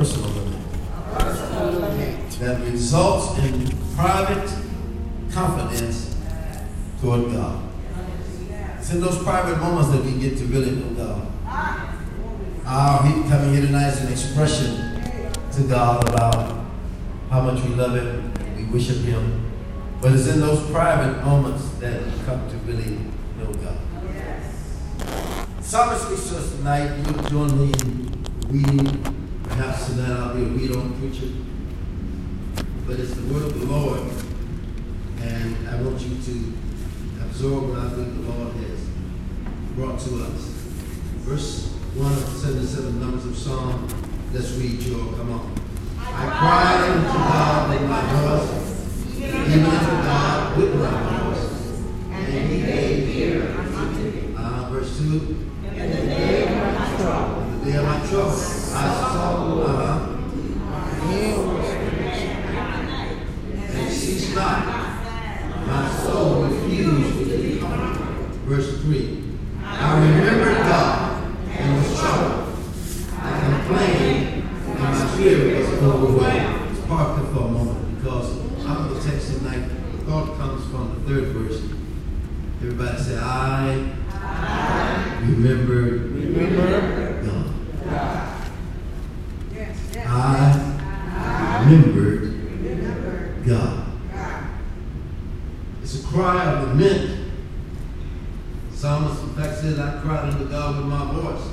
personal 0.00 0.30
lament. 0.30 2.30
That 2.40 2.58
results 2.62 3.38
in 3.40 3.68
private 3.94 4.50
confidence 5.30 6.16
toward 7.02 7.32
God. 7.32 7.70
It's 8.78 8.90
in 8.92 9.02
those 9.02 9.22
private 9.22 9.58
moments 9.58 9.90
that 9.90 10.02
we 10.02 10.18
get 10.18 10.38
to 10.38 10.46
really 10.46 10.70
know 10.70 10.94
God. 10.94 11.28
Our 12.64 13.00
coming 13.00 13.52
here 13.52 13.66
tonight 13.66 13.88
is 13.88 14.00
an 14.00 14.10
expression 14.10 15.02
to 15.52 15.62
God 15.68 16.08
about 16.08 16.64
how 17.28 17.42
much 17.42 17.62
we 17.62 17.74
love 17.74 17.94
Him, 17.94 18.32
we 18.56 18.64
worship 18.72 19.02
Him. 19.02 19.52
But 20.00 20.12
it's 20.12 20.28
in 20.28 20.40
those 20.40 20.62
private 20.70 21.22
moments 21.22 21.68
that 21.80 22.02
we 22.02 22.12
come 22.24 22.48
to 22.48 22.56
really 22.64 23.00
know 23.36 23.52
God. 23.52 23.76
Psalmist 25.60 26.06
speaks 26.06 26.30
to 26.30 26.38
us 26.38 26.56
tonight. 26.56 26.96
You 26.96 27.12
join 27.28 27.58
me 27.58 27.70
in 27.82 28.24
reading. 28.48 29.19
Perhaps 29.50 29.86
tonight 29.86 30.10
I'll 30.12 30.32
be 30.34 30.42
a 30.42 30.46
read 30.46 30.76
on 30.76 30.96
preacher. 31.00 31.26
But 32.86 33.00
it's 33.00 33.14
the 33.14 33.34
word 33.34 33.42
of 33.46 33.58
the 33.58 33.66
Lord. 33.66 34.00
And 35.20 35.68
I 35.68 35.82
want 35.82 36.00
you 36.00 36.16
to 36.22 36.52
absorb 37.24 37.68
what 37.68 37.78
I 37.80 37.90
think 37.90 38.14
the 38.14 38.30
Lord 38.30 38.54
has 38.54 38.80
brought 39.74 39.98
to 40.00 40.22
us. 40.22 40.40
Verse 41.26 41.72
1 41.94 42.12
of 42.12 42.18
77 42.18 43.00
numbers 43.00 43.26
of 43.26 43.36
Psalm. 43.36 43.88
Let's 44.32 44.52
read, 44.52 44.80
Joel. 44.80 45.12
Come 45.14 45.32
on. 45.32 45.54
I 45.98 46.26
cried 46.38 46.90
unto 46.90 47.18
God 47.18 47.70
with 47.70 47.90
my 47.90 48.02
voice, 48.22 49.16
even 49.18 49.64
unto 49.64 49.90
God 50.06 50.56
with 50.58 50.74
my 50.76 51.24
voice. 51.24 51.82
And 52.12 52.48
he 52.50 52.62
gave 52.62 53.16
ear 53.16 53.50
unto 53.74 54.00
me. 54.00 54.34
Uh, 54.38 54.70
verse 54.70 54.96
2. 54.96 55.04
In 55.04 55.90
the 55.90 55.96
day 55.96 56.42
of 56.44 56.78
my 56.78 56.96
trouble. 56.96 57.42
In 57.42 57.58
the 57.58 57.64
day 57.64 57.76
of 57.78 57.84
my 57.84 58.06
trouble. 58.08 58.59
I 58.80 58.94
saw. 59.12 59.30
And 63.72 63.92
cease 63.92 64.34
not. 64.34 64.58
My 65.66 65.90
soul 66.02 66.44
refused 66.44 67.30
to 67.30 67.38
be 67.38 67.58
comforted. 67.58 68.34
Verse 68.46 68.80
3. 68.82 69.24
I 69.64 69.98
remembered 70.00 70.56
God 70.58 71.36
and 71.48 71.76
was 71.76 71.98
troubled. 71.98 72.56
I 73.18 73.24
complained, 73.40 74.44
and 74.66 74.78
my 74.78 74.92
spirit 75.08 75.58
was 75.58 75.68
overwhelmed. 75.82 76.72
Let's 76.74 76.86
park 76.86 77.16
there 77.16 77.26
a 77.30 77.48
moment 77.48 77.96
because 77.96 78.28
out 78.66 78.90
of 78.90 79.04
the 79.04 79.10
text 79.10 79.24
tonight, 79.38 79.64
the 79.92 79.98
thought 80.04 80.36
comes 80.38 80.64
from 80.70 80.84
the 80.94 81.00
third 81.08 81.26
verse. 81.28 81.60
Everybody 82.62 83.02
say, 83.02 83.16
I, 83.18 83.92
I 84.10 85.18
remembered 85.22 86.02
Remember 86.12 87.22
God. 87.22 87.46
God. 87.84 88.36
I 90.06 91.64
remembered 91.64 93.46
God. 93.46 93.86
It's 95.82 96.02
a 96.02 96.06
cry 96.06 96.44
of 96.52 96.68
lament. 96.68 97.32
Psalmist, 98.72 99.22
in 99.22 99.28
fact, 99.34 99.56
said, 99.58 99.78
I 99.78 100.00
cried 100.00 100.32
unto 100.32 100.48
God 100.48 100.76
with 100.78 100.86
my 100.86 101.12
voice. 101.12 101.46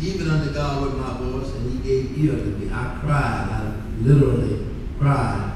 Even 0.00 0.30
unto 0.30 0.52
God 0.52 0.82
with 0.82 0.94
my 0.94 1.16
voice, 1.18 1.54
and 1.54 1.70
he 1.72 1.78
gave 1.78 2.09
ear 2.24 2.32
to 2.32 2.44
me. 2.44 2.70
I 2.72 2.98
cried, 3.00 3.48
I 3.50 3.72
literally 4.00 4.66
cried 4.98 5.54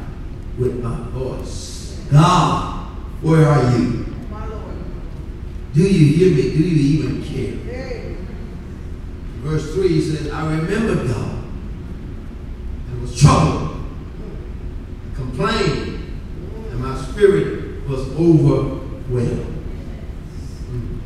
with 0.58 0.82
my 0.82 0.96
voice. 1.10 2.00
God, 2.10 2.88
where 3.20 3.46
are 3.46 3.78
you? 3.78 4.04
Do 5.74 5.82
you 5.82 6.14
hear 6.14 6.36
me? 6.36 6.42
Do 6.42 6.62
you 6.62 7.00
even 7.00 7.24
care? 7.24 7.64
Verse 9.44 9.74
3 9.74 10.00
says, 10.00 10.30
I 10.30 10.56
remember 10.56 11.06
God 11.06 11.44
and 12.88 13.02
was 13.02 13.20
troubled, 13.20 13.84
I 15.12 15.14
complained, 15.14 16.20
and 16.70 16.80
my 16.80 16.96
spirit 16.96 17.86
was 17.86 18.08
overwhelmed. 18.12 19.64
Mm. 20.70 20.98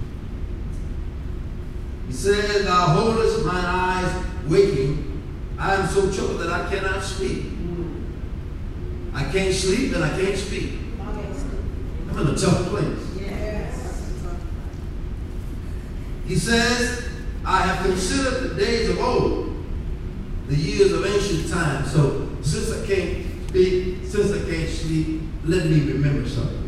He 2.06 2.12
said, 2.12 2.64
Thou 2.64 2.86
holdest 2.86 3.44
mine 3.44 3.64
eyes 3.64 4.24
waking. 4.46 5.22
I 5.58 5.74
am 5.74 5.88
so 5.88 6.12
troubled 6.12 6.40
that 6.40 6.50
I 6.50 6.68
cannot 6.72 7.02
speak. 7.02 7.46
I 9.14 9.24
can't 9.24 9.52
sleep 9.68 9.94
and 9.94 10.02
I 10.02 10.18
can't 10.18 10.36
speak. 10.36 10.72
I'm 12.10 12.18
in 12.20 12.34
a 12.34 12.36
tough 12.36 12.68
place. 12.68 13.04
He 16.26 16.36
says, 16.36 17.08
I 17.44 17.62
have 17.62 17.86
considered 17.86 18.50
the 18.50 18.54
days 18.54 18.88
of 18.90 18.98
old, 19.00 19.64
the 20.46 20.56
years 20.56 20.92
of 20.92 21.04
ancient 21.04 21.50
times. 21.50 21.92
So 21.92 22.30
since 22.42 22.72
I 22.72 22.86
can't 22.86 23.48
speak, 23.48 24.04
since 24.04 24.32
I 24.32 24.50
can't 24.50 24.68
sleep, 24.68 25.22
let 25.44 25.66
me 25.66 25.92
remember 25.92 26.28
something. 26.28 26.64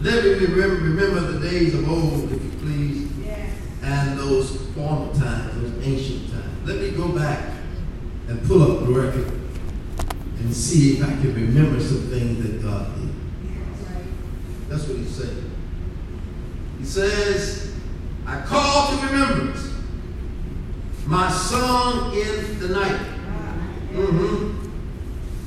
Let 0.00 0.24
me 0.24 0.30
remember, 0.32 0.84
remember 0.84 1.20
the 1.32 1.48
days 1.48 1.74
of 1.74 1.88
old, 1.88 2.32
if 2.32 2.42
you 2.42 2.50
please, 2.58 3.10
and 3.82 4.18
those 4.18 4.60
former 4.72 5.12
times, 5.14 5.54
those 5.60 5.86
ancient 5.86 6.30
times. 6.30 6.68
Let 6.68 6.80
me 6.80 6.90
go 6.90 7.08
back 7.08 7.52
and 8.28 8.44
pull 8.46 8.62
up 8.62 8.86
the 8.86 8.92
record 8.92 9.43
and 10.54 10.62
see 10.62 10.92
if 10.92 11.02
I 11.02 11.08
can 11.08 11.34
remember 11.34 11.80
some 11.80 12.02
things 12.02 12.40
that 12.44 12.62
God 12.62 12.94
did. 12.94 13.10
That's 14.68 14.86
what 14.86 14.98
he's 14.98 15.16
saying. 15.16 15.50
He 16.78 16.84
says, 16.84 17.74
I 18.24 18.40
call 18.42 18.90
to 18.90 19.06
remembrance 19.06 19.68
my 21.06 21.28
song 21.28 22.14
in 22.14 22.60
the 22.60 22.68
night. 22.68 23.00
Mm-hmm. 23.94 24.70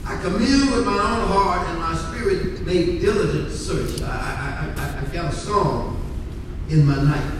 I 0.06 0.22
commune 0.22 0.72
with 0.72 0.86
my 0.86 0.92
own 0.92 1.28
heart 1.30 1.68
and 1.70 1.80
my 1.80 1.96
spirit 1.96 2.66
made 2.66 3.00
diligent 3.00 3.52
search. 3.52 4.02
I, 4.02 4.08
I, 4.08 4.82
I, 4.82 5.02
I 5.02 5.14
got 5.14 5.34
a 5.34 5.36
song 5.36 6.04
in 6.70 6.86
my 6.86 7.02
night. 7.02 7.32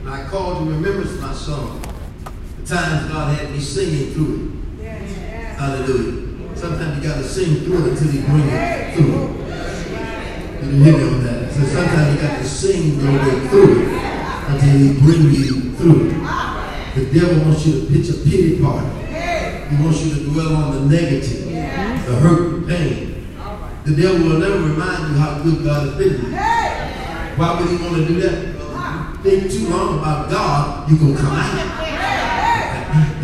And 0.00 0.10
I 0.10 0.28
call 0.28 0.58
to 0.58 0.70
remembrance 0.70 1.18
my 1.18 1.32
song. 1.32 1.80
The 2.60 2.66
times 2.66 3.10
God 3.10 3.34
had 3.38 3.50
me 3.50 3.60
singing 3.60 4.12
through 4.12 4.60
it. 4.80 4.84
Hallelujah. 5.56 6.24
Sometimes 6.54 6.96
you 6.96 7.08
got 7.08 7.18
to 7.18 7.24
sing 7.24 7.56
through 7.64 7.84
it 7.84 7.90
until 7.92 8.08
He 8.10 8.20
bring 8.22 8.48
it 8.48 8.94
through. 8.94 9.04
You 10.54 10.70
didn't 10.70 10.84
hear 10.84 10.96
me 10.96 11.04
on 11.04 11.24
that. 11.24 11.52
So 11.52 11.60
sometimes 11.64 12.14
you 12.14 12.20
got 12.26 12.38
to 12.38 12.44
sing 12.44 13.00
your 13.00 13.12
way 13.12 13.48
through 13.48 13.82
it 13.82 13.88
until 14.48 14.78
He 14.78 15.00
bring 15.00 15.22
you 15.32 15.74
through. 15.74 16.10
The 16.94 17.04
devil 17.12 17.44
wants 17.44 17.66
you 17.66 17.72
to 17.80 17.86
pitch 17.86 18.08
a 18.10 18.14
pity 18.24 18.62
party. 18.62 18.88
He 19.68 19.82
wants 19.82 20.04
you 20.04 20.14
to 20.14 20.20
dwell 20.30 20.54
on 20.54 20.88
the 20.88 20.96
negative, 20.96 21.46
the 21.50 22.16
hurt, 22.16 22.60
the 22.60 22.66
pain. 22.66 23.26
The 23.84 23.94
devil 23.96 24.28
will 24.28 24.38
never 24.38 24.60
remind 24.60 25.10
you 25.10 25.20
how 25.20 25.42
good 25.42 25.64
God 25.64 25.88
has 25.88 25.96
been. 25.98 26.32
Why 27.36 27.60
would 27.60 27.68
he 27.68 27.76
want 27.84 27.96
to 27.96 28.04
do 28.06 28.20
that? 28.20 28.54
Think 29.22 29.50
too 29.50 29.68
long 29.68 29.98
about 29.98 30.30
God, 30.30 30.88
you're 30.88 30.98
going 30.98 31.16
to 31.16 31.20
come 31.20 31.32
out. 31.32 31.56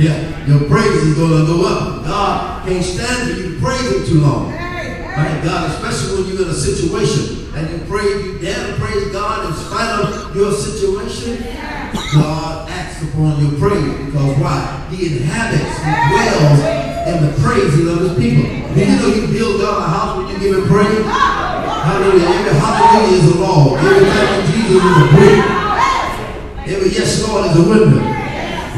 Yeah, 0.01 0.30
your 0.51 0.69
praise 0.69 1.03
is 1.07 1.15
going 1.17 1.31
to 1.31 1.47
go 1.47 1.65
up. 1.65 2.05
God 2.05 2.67
can't 2.67 2.85
stand 2.85 3.31
for 3.31 3.41
you 3.41 3.55
to 3.55 3.61
praise 3.61 3.87
him 3.93 4.05
too 4.05 4.21
long. 4.21 4.51
Right? 4.51 5.41
God, 5.45 5.71
especially 5.71 6.23
when 6.23 6.33
you're 6.33 6.43
in 6.43 6.51
a 6.51 6.55
situation 6.55 7.55
and 7.55 7.71
you 7.71 7.87
pray, 7.87 8.03
you 8.03 8.39
dare 8.39 8.67
to 8.67 8.75
praise 8.83 9.13
God 9.13 9.47
in 9.47 9.55
spite 9.55 9.91
of 10.01 10.35
your 10.35 10.53
situation, 10.53 11.39
God 12.15 12.69
acts 12.71 13.03
upon 13.03 13.41
your 13.41 13.59
praise 13.61 14.07
because 14.07 14.39
why? 14.39 14.89
He 14.91 15.19
inhabits, 15.19 15.77
he 15.87 15.93
dwells 16.11 16.61
in 17.07 17.27
the 17.27 17.33
praises 17.43 17.87
of 17.87 18.01
his 18.01 18.19
people. 18.19 18.75
Do 18.75 18.81
you 18.81 18.97
know 18.97 19.07
you 19.07 19.27
build 19.29 19.61
God 19.61 19.83
a 19.83 19.87
house 19.87 20.17
when 20.19 20.29
you 20.35 20.39
give 20.41 20.57
him 20.59 20.69
praise? 20.69 21.05
Hallelujah. 21.07 22.27
Every 22.27 22.59
hallelujah 22.59 23.19
is 23.19 23.37
a 23.37 23.39
law. 23.39 23.77
Every 23.77 24.07
thank 24.07 24.47
you, 24.49 24.63
Jesus 24.63 24.85
is 24.85 24.97
a 24.97 25.09
brick. 25.15 25.61
Every 26.75 26.91
yes, 26.91 27.29
Lord 27.29 27.51
is 27.51 27.57
a 27.57 27.69
window. 27.69 28.20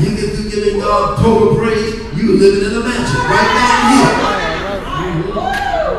You 0.00 0.16
get 0.16 0.34
through 0.34 0.50
giving 0.50 0.80
God 0.80 1.18
total 1.18 1.56
praise, 1.56 1.94
you 2.16 2.36
living 2.38 2.70
in 2.70 2.76
a 2.76 2.80
mansion 2.80 3.20
right 3.28 3.50
down 3.54 3.82
here. 3.92 4.10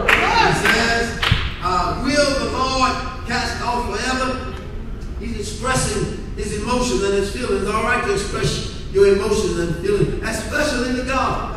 He 0.07 0.54
says, 0.68 1.19
uh, 1.62 2.01
will 2.04 2.30
the 2.40 2.50
Lord 2.51 2.94
cast 3.28 3.62
off 3.63 3.86
forever? 3.90 4.56
He's 5.19 5.40
expressing 5.40 6.34
his 6.36 6.62
emotions 6.62 7.04
and 7.04 7.13
his 7.13 7.31
feelings. 7.31 7.68
All 7.68 7.84
right 7.84 8.04
to 8.04 8.13
express 8.13 8.81
your 8.92 9.16
emotions 9.16 9.60
and 9.60 9.75
feelings, 9.78 10.24
especially 10.24 10.96
to 11.00 11.06
God. 11.06 11.51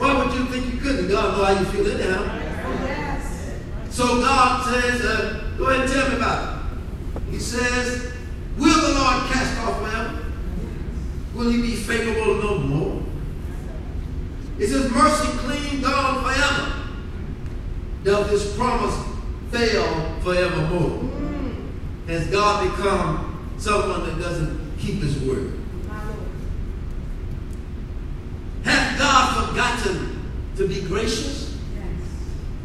Why 0.00 0.24
would 0.24 0.32
you 0.34 0.46
think 0.46 0.72
you 0.72 0.80
couldn't? 0.80 1.08
God 1.08 1.36
know 1.36 1.44
how 1.44 1.52
you 1.60 1.66
feel 1.66 1.86
anyhow. 1.90 2.24
So 3.90 4.20
God 4.20 4.64
says, 4.72 5.00
uh, 5.04 5.52
go 5.58 5.66
ahead 5.66 5.80
and 5.82 5.92
tell 5.92 6.08
me 6.08 6.16
about 6.16 6.40
it. 7.16 7.22
He 7.30 7.38
says, 7.38 8.12
will 8.56 8.80
the 8.80 8.94
Lord 8.98 9.30
cast 9.30 9.58
off 9.60 9.78
forever? 9.80 10.17
Will 11.38 11.50
he 11.50 11.62
be 11.62 11.76
favorable 11.76 12.34
no 12.42 12.58
more? 12.58 13.02
Is 14.58 14.70
his 14.70 14.90
mercy 14.90 15.28
clean 15.38 15.80
gone 15.80 16.24
forever? 16.24 16.72
Does 18.02 18.28
his 18.28 18.56
promise 18.56 18.96
fail 19.52 20.16
forevermore? 20.22 21.08
Has 22.08 22.26
God 22.26 22.68
become 22.68 23.54
someone 23.56 24.08
that 24.08 24.20
doesn't 24.20 24.78
keep 24.78 25.00
his 25.00 25.16
word? 25.20 25.52
Has 28.64 28.98
God 28.98 29.46
forgotten 29.46 30.30
to 30.56 30.66
be 30.66 30.80
gracious? 30.80 31.56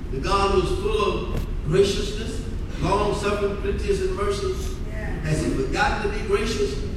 The 0.10 0.18
God 0.18 0.50
who's 0.50 0.80
full 0.80 1.36
of 1.36 1.48
graciousness, 1.68 2.42
long 2.82 3.14
suffering, 3.20 3.56
plenteous 3.58 4.02
in 4.02 4.16
mercy. 4.16 4.52
Has 5.22 5.46
he 5.46 5.52
forgotten 5.52 6.12
to 6.12 6.18
be 6.18 6.26
gracious? 6.26 6.93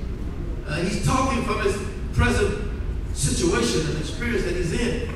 Uh, 0.66 0.76
he's 0.82 1.06
talking 1.06 1.44
from 1.44 1.60
his 1.62 1.76
present 2.12 2.70
situation 3.14 3.86
and 3.88 3.98
experience 3.98 4.44
that 4.44 4.56
he's 4.56 4.72
in. 4.72 5.08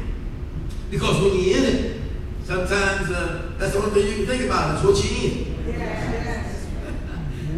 Because 0.91 1.20
when 1.20 1.35
you're 1.38 1.58
in 1.58 1.64
it, 1.64 2.00
sometimes 2.44 3.11
uh, 3.11 3.52
that's 3.58 3.73
the 3.73 3.79
only 3.79 3.91
thing 3.91 4.11
you 4.11 4.17
can 4.19 4.26
think 4.26 4.44
about 4.44 4.76
is 4.76 4.85
what 4.85 5.05
you're 5.05 5.32
in. 5.32 6.47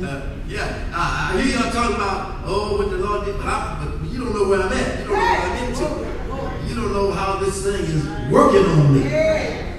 Uh, 0.02 0.36
yeah, 0.48 0.90
I, 0.92 1.30
I 1.32 1.40
hear 1.40 1.60
y'all 1.60 1.70
talking 1.70 1.94
about, 1.94 2.42
oh, 2.44 2.76
what 2.76 2.90
the 2.90 2.96
Lord 2.96 3.24
did, 3.24 3.36
but, 3.36 3.46
I, 3.46 3.84
but 3.84 4.10
you 4.10 4.24
don't 4.24 4.34
know 4.34 4.48
where 4.48 4.60
I'm 4.62 4.72
at. 4.72 4.98
You 4.98 5.06
don't 5.06 5.14
know 5.14 5.22
what 5.22 5.44
I'm 5.44 5.56
into. 5.68 6.68
You 6.68 6.74
don't 6.74 6.92
know 6.92 7.12
how 7.12 7.36
this 7.36 7.62
thing 7.62 7.84
is 7.84 8.04
working 8.28 8.64
on 8.64 8.94
me. 8.94 9.02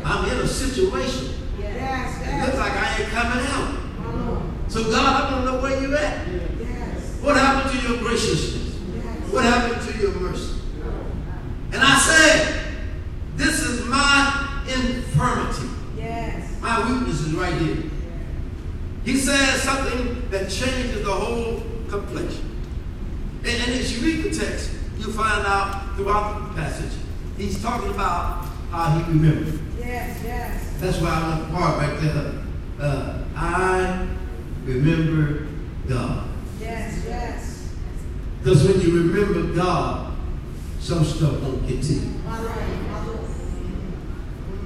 I'm 0.05 0.31
in 0.31 0.37
a 0.37 0.47
situation. 0.47 1.35
It 1.59 2.45
looks 2.45 2.57
like 2.57 2.71
I 2.71 3.01
ain't 3.01 3.09
coming 3.09 3.45
out. 3.47 4.71
So 4.71 4.83
God, 4.85 5.23
I 5.23 5.29
don't 5.29 5.43
know 5.45 5.61
where 5.61 5.81
you're 5.81 5.97
at. 5.97 6.25
What 7.23 7.37
happened 7.37 7.79
to 7.79 7.87
your 7.87 7.99
graciousness? 7.99 8.75
What 9.31 9.45
happened 9.45 9.81
to 9.89 9.97
your 9.97 10.11
mercy? 10.11 10.59
And 11.71 11.81
I 11.81 11.97
said, 11.97 12.65
this 13.37 13.61
is 13.61 13.85
my 13.85 14.61
infirmity. 14.67 15.69
My 16.59 16.91
weakness 16.91 17.21
is 17.21 17.33
right 17.33 17.53
here. 17.53 17.83
He 19.05 19.15
says 19.15 19.61
something 19.61 20.29
that 20.31 20.49
changes 20.49 21.03
the 21.05 21.13
whole 21.13 21.63
complexion. 21.87 22.59
And, 23.39 23.47
and 23.47 23.71
as 23.71 23.97
you 23.97 24.05
read 24.05 24.25
the 24.25 24.37
text, 24.37 24.71
you'll 24.97 25.13
find 25.13 25.45
out 25.47 25.95
throughout 25.95 26.49
the 26.49 26.61
passage, 26.61 26.91
he's 27.37 27.61
talking 27.61 27.89
about 27.89 28.45
how 28.69 28.97
he 28.97 29.13
remembered. 29.13 29.61
Yes, 29.79 30.21
yes. 30.25 30.73
That's 30.79 30.99
why 30.99 31.09
I 31.09 31.29
want 31.29 31.47
the 31.47 31.57
part 31.57 31.77
right 31.77 32.01
there. 32.01 32.33
Uh, 32.79 33.23
I 33.33 34.07
remember 34.65 35.47
God. 35.87 36.32
Because 38.43 38.67
when 38.67 38.81
you 38.81 39.07
remember 39.07 39.55
God, 39.55 40.17
some 40.81 41.05
stuff 41.05 41.39
won't 41.41 41.65
get 41.65 41.81
to 41.81 41.93
you. 41.93 42.01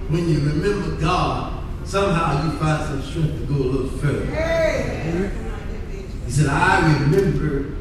When 0.10 0.28
you 0.28 0.40
remember 0.40 1.00
God, 1.00 1.64
somehow 1.86 2.44
you 2.44 2.58
find 2.58 2.84
some 2.88 3.04
strength 3.04 3.38
to 3.40 3.46
go 3.46 3.54
a 3.54 3.68
little 3.70 3.98
further. 4.00 4.26
He 6.26 6.32
said, 6.32 6.48
I 6.48 6.92
remember 6.92 7.76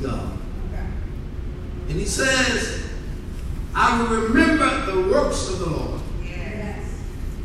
God. 0.00 0.38
And 1.90 2.00
he 2.00 2.06
says, 2.06 2.88
I 3.74 4.00
will 4.00 4.16
remember 4.16 4.92
the 4.92 5.12
works 5.12 5.50
of 5.50 5.58
the 5.58 5.66
Lord. 5.66 6.00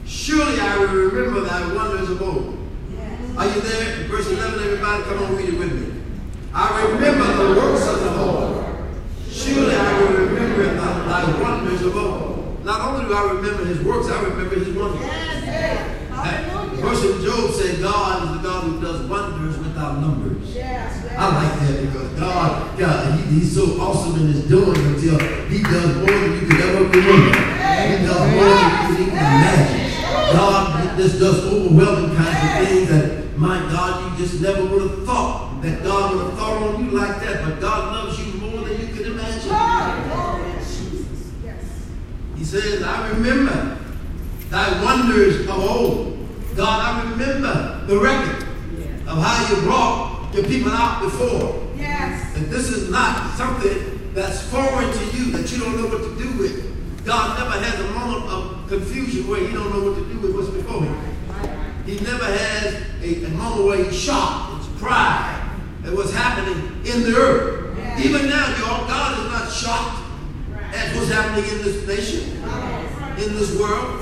Surely 0.06 0.58
I 0.58 0.78
will 0.78 0.88
remember 0.88 1.42
thy 1.42 1.74
wonders 1.74 2.10
of 2.12 2.22
old. 2.22 2.58
Are 3.38 3.46
you 3.46 3.60
there? 3.60 4.08
Verse 4.08 4.28
11, 4.28 4.64
everybody, 4.64 5.04
come 5.04 5.22
on, 5.22 5.36
read 5.36 5.50
it 5.50 5.60
with 5.60 5.74
me. 5.74 5.97
I 6.60 6.90
remember 6.90 7.54
the 7.54 7.60
works 7.60 7.88
of 7.88 8.00
the 8.04 8.26
Lord. 8.26 8.66
Surely 9.30 9.76
I 9.76 10.02
will 10.02 10.26
remember 10.26 10.74
thy, 10.74 11.40
wonders 11.40 11.84
of 11.84 11.96
old. 11.96 12.66
Not 12.66 12.82
only 12.82 13.06
do 13.06 13.14
I 13.14 13.32
remember 13.34 13.64
his 13.64 13.80
works, 13.84 14.08
I 14.08 14.24
remember 14.24 14.56
his 14.56 14.76
wonders. 14.76 15.02
Yes, 15.02 16.80
verse 16.82 17.04
in 17.06 17.24
Job 17.24 17.52
said, 17.52 17.80
God 17.80 18.24
is 18.24 18.42
the 18.42 18.50
God 18.50 18.64
who 18.64 18.82
does 18.82 19.08
wonders 19.08 19.56
without 19.60 20.02
numbers. 20.02 20.56
yes. 20.56 21.06
I 21.16 21.28
like 21.30 21.60
that 21.60 21.86
because 21.86 22.12
God, 22.20 22.80
God 22.80 23.20
he, 23.20 23.36
He's 23.36 23.54
so 23.54 23.80
awesome 23.80 24.20
in 24.22 24.34
His 24.34 24.48
doing 24.48 24.76
until 24.78 25.20
He 25.50 25.62
does 25.62 25.96
more 25.96 26.08
than 26.08 26.34
you 26.34 26.48
could 26.48 26.60
ever 26.60 26.84
remember. 26.86 27.38
He 27.38 28.04
does 28.04 28.34
more 28.34 28.50
than 28.50 28.90
you 28.90 28.96
could 28.96 29.02
even 29.02 29.14
imagine. 29.14 30.34
God 30.34 30.98
just 30.98 31.20
does 31.20 31.46
overwhelming 31.54 32.16
kinds 32.16 32.64
of 32.64 32.68
things 32.68 32.90
that, 32.90 33.38
my 33.38 33.60
God, 33.70 34.20
you 34.20 34.26
just 34.26 34.42
never 34.42 34.66
would 34.66 34.82
have 34.82 35.06
thought 35.06 35.47
that 35.62 35.84
God 35.84 36.16
would 36.16 36.26
have 36.26 36.38
thought 36.38 36.64
on 36.64 36.86
you 36.86 36.92
like 36.92 37.20
that. 37.22 37.44
But 37.44 37.60
God 37.60 37.94
loves 37.94 38.20
you 38.20 38.34
more 38.40 38.64
than 38.64 38.80
you 38.80 38.88
can 38.88 39.12
imagine. 39.14 39.50
Yes. 41.44 41.90
He 42.36 42.44
says, 42.44 42.84
I 42.84 43.10
remember 43.10 43.78
thy 44.50 44.84
wonders 44.84 45.42
of 45.42 45.50
old. 45.50 46.28
God, 46.56 46.82
I 46.82 47.12
remember 47.12 47.86
the 47.86 48.00
record 48.00 48.44
of 49.08 49.18
how 49.22 49.56
you 49.56 49.62
brought 49.62 50.34
your 50.34 50.44
people 50.44 50.72
out 50.72 51.02
before. 51.04 51.68
Yes. 51.76 52.36
And 52.36 52.48
this 52.48 52.70
is 52.70 52.90
not 52.90 53.36
something 53.36 54.14
that's 54.14 54.42
foreign 54.50 54.92
to 54.92 55.06
you 55.18 55.32
that 55.32 55.52
you 55.52 55.60
don't 55.60 55.78
know 55.78 55.88
what 55.88 56.02
to 56.04 56.18
do 56.18 56.38
with. 56.38 57.06
God 57.06 57.40
never 57.40 57.64
has 57.64 57.80
a 57.80 57.92
moment 57.94 58.26
of 58.26 58.68
confusion 58.68 59.28
where 59.28 59.40
he 59.48 59.54
don't 59.54 59.72
know 59.72 59.92
what 59.92 59.96
to 59.98 60.14
do 60.14 60.20
with 60.20 60.36
what's 60.36 60.50
before 60.50 60.84
him. 60.84 60.98
He 61.86 62.00
never 62.04 62.26
has 62.26 62.84
a, 63.02 63.26
a 63.26 63.30
moment 63.30 63.66
where 63.66 63.84
he's 63.84 63.98
shocked 63.98 64.54
and 64.54 64.64
surprised 64.64 65.37
at 65.88 65.94
what's 65.94 66.12
happening 66.12 66.86
in 66.86 67.04
the 67.04 67.16
earth. 67.16 67.78
Even 67.98 68.28
now, 68.30 68.48
y'all, 68.58 68.88
God 68.88 69.18
is 69.20 69.32
not 69.32 69.52
shocked 69.52 70.04
at 70.76 70.94
what's 70.96 71.10
happening 71.10 71.50
in 71.50 71.64
this 71.64 71.88
nation, 71.88 72.44
in 73.18 73.34
this 73.36 73.58
world, 73.58 74.02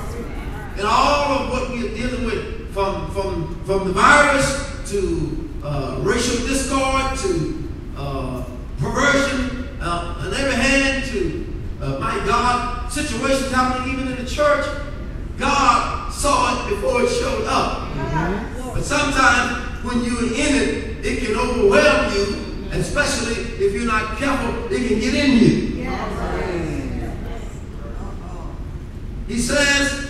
and 0.78 0.82
all 0.82 1.32
of 1.32 1.50
what 1.52 1.70
we 1.72 1.88
are 1.88 1.96
dealing 1.96 2.26
with, 2.26 2.74
from 2.74 3.10
from 3.12 3.64
from 3.64 3.88
the 3.88 3.94
virus 3.94 4.90
to 4.90 5.50
uh, 5.64 5.98
racial 6.02 6.46
discord 6.48 7.18
to 7.20 7.70
uh, 7.98 8.44
perversion 8.80 9.70
uh, 9.80 10.24
on 10.26 10.34
every 10.34 10.56
hand 10.56 11.06
to 11.06 11.46
uh, 11.82 12.00
my 12.00 12.16
God 12.26 12.92
situations 12.92 13.52
happening 13.52 13.94
even 13.94 14.08
in 14.12 14.26
the 14.26 14.30
church. 14.30 14.66
God 15.38 16.12
saw 16.12 16.66
it 16.66 16.70
before 16.76 17.04
it 17.04 17.10
showed 17.10 17.46
up. 17.46 17.94
But 18.74 18.84
sometimes 18.84 19.84
when 19.84 20.04
you're 20.04 20.34
in 20.34 20.56
it, 20.56 20.95
it 21.06 21.24
can 21.24 21.36
overwhelm 21.36 22.14
you, 22.14 22.72
especially 22.72 23.36
if 23.64 23.74
you're 23.74 23.86
not 23.86 24.18
careful, 24.18 24.66
it 24.72 24.88
can 24.88 25.00
get 25.00 25.14
in 25.14 25.38
you. 25.38 25.66
He 29.28 29.40
says, 29.40 30.10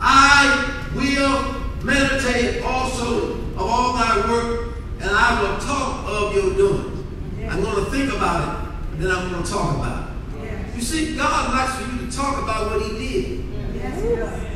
I 0.00 0.90
will 0.94 1.84
meditate 1.84 2.62
also 2.62 3.32
of 3.34 3.60
all 3.60 3.92
thy 3.94 4.30
work, 4.30 4.74
and 5.00 5.10
I 5.10 5.40
will 5.42 5.58
talk 5.58 6.06
of 6.08 6.34
your 6.34 6.54
doings. 6.54 7.06
I'm 7.48 7.62
going 7.62 7.84
to 7.84 7.90
think 7.90 8.12
about 8.12 8.42
it, 8.42 8.92
and 8.92 9.02
then 9.02 9.10
I'm 9.10 9.30
going 9.30 9.42
to 9.42 9.50
talk 9.50 9.76
about 9.76 10.10
it. 10.10 10.76
You 10.76 10.82
see, 10.82 11.16
God 11.16 11.52
likes 11.52 11.76
for 11.76 11.90
you 11.90 12.06
to 12.06 12.16
talk 12.16 12.42
about 12.42 12.70
what 12.70 12.82
he 12.82 12.98
did. 12.98 13.44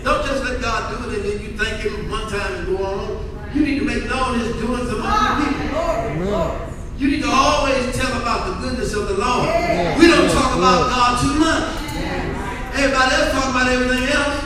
Don't 0.04 0.24
just 0.26 0.44
let 0.44 0.60
God 0.60 0.90
do 0.90 1.10
it 1.10 1.18
and 1.18 1.24
then 1.24 1.40
you 1.42 1.56
thank 1.58 1.82
him 1.82 2.10
one 2.10 2.30
time 2.30 2.54
and 2.54 2.66
go 2.66 2.84
on. 2.84 3.50
You 3.54 3.64
need 3.64 3.78
to 3.78 3.84
make 3.84 4.04
known 4.06 4.38
his 4.38 4.56
doings 4.56 4.88
among 4.88 5.40
the 5.40 5.46
people. 5.46 5.57
You 6.98 7.06
need 7.08 7.22
to 7.22 7.30
always 7.30 7.94
tell 7.96 8.10
about 8.20 8.46
the 8.50 8.54
goodness 8.68 8.92
of 8.94 9.06
the 9.06 9.14
Lord. 9.14 9.46
We 9.98 10.08
don't 10.08 10.28
talk 10.34 10.56
about 10.58 10.90
God 10.90 11.20
too 11.22 11.34
much. 11.38 11.70
Everybody 12.74 13.14
else 13.14 13.30
talk 13.32 13.50
about 13.50 13.68
everything 13.68 14.08
else. 14.10 14.44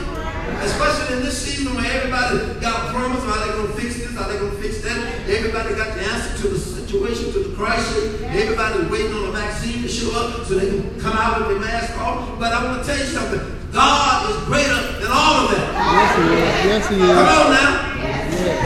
Especially 0.63 1.17
in 1.17 1.23
this 1.25 1.37
season 1.41 1.75
where 1.75 1.91
everybody 1.91 2.39
got 2.61 2.89
a 2.89 2.93
promise 2.93 3.25
how 3.25 3.41
they're 3.45 3.57
going 3.57 3.67
to 3.73 3.81
fix 3.81 3.97
this, 3.99 4.15
how 4.15 4.29
they're 4.29 4.39
going 4.39 4.53
to 4.55 4.61
fix 4.63 4.81
that. 4.83 4.97
Everybody 5.29 5.75
got 5.75 5.97
the 5.97 6.03
answer 6.05 6.43
to 6.43 6.49
the 6.55 6.59
situation, 6.59 7.33
to 7.33 7.39
the 7.49 7.57
crisis. 7.57 8.21
Everybody's 8.23 8.89
waiting 8.91 9.13
on 9.13 9.29
a 9.31 9.33
vaccine 9.33 9.83
to 9.83 9.89
show 9.89 10.13
up 10.15 10.45
so 10.45 10.55
they 10.55 10.69
can 10.71 11.01
come 11.01 11.17
out 11.17 11.41
with 11.41 11.49
their 11.57 11.59
mask 11.59 11.97
off. 11.99 12.39
But 12.39 12.53
I 12.53 12.65
want 12.65 12.85
to 12.85 12.87
tell 12.87 12.99
you 12.99 13.07
something. 13.11 13.41
God 13.73 14.29
is 14.31 14.37
greater 14.45 15.01
than 15.01 15.11
all 15.11 15.49
of 15.49 15.51
that. 15.57 15.67
Yes, 15.73 16.17
he 16.21 16.25
is. 16.37 16.39
Yes, 16.69 16.89
he 16.91 16.99
Come 17.01 17.11
is. 17.11 17.33
on 17.33 17.51
now. 17.51 17.73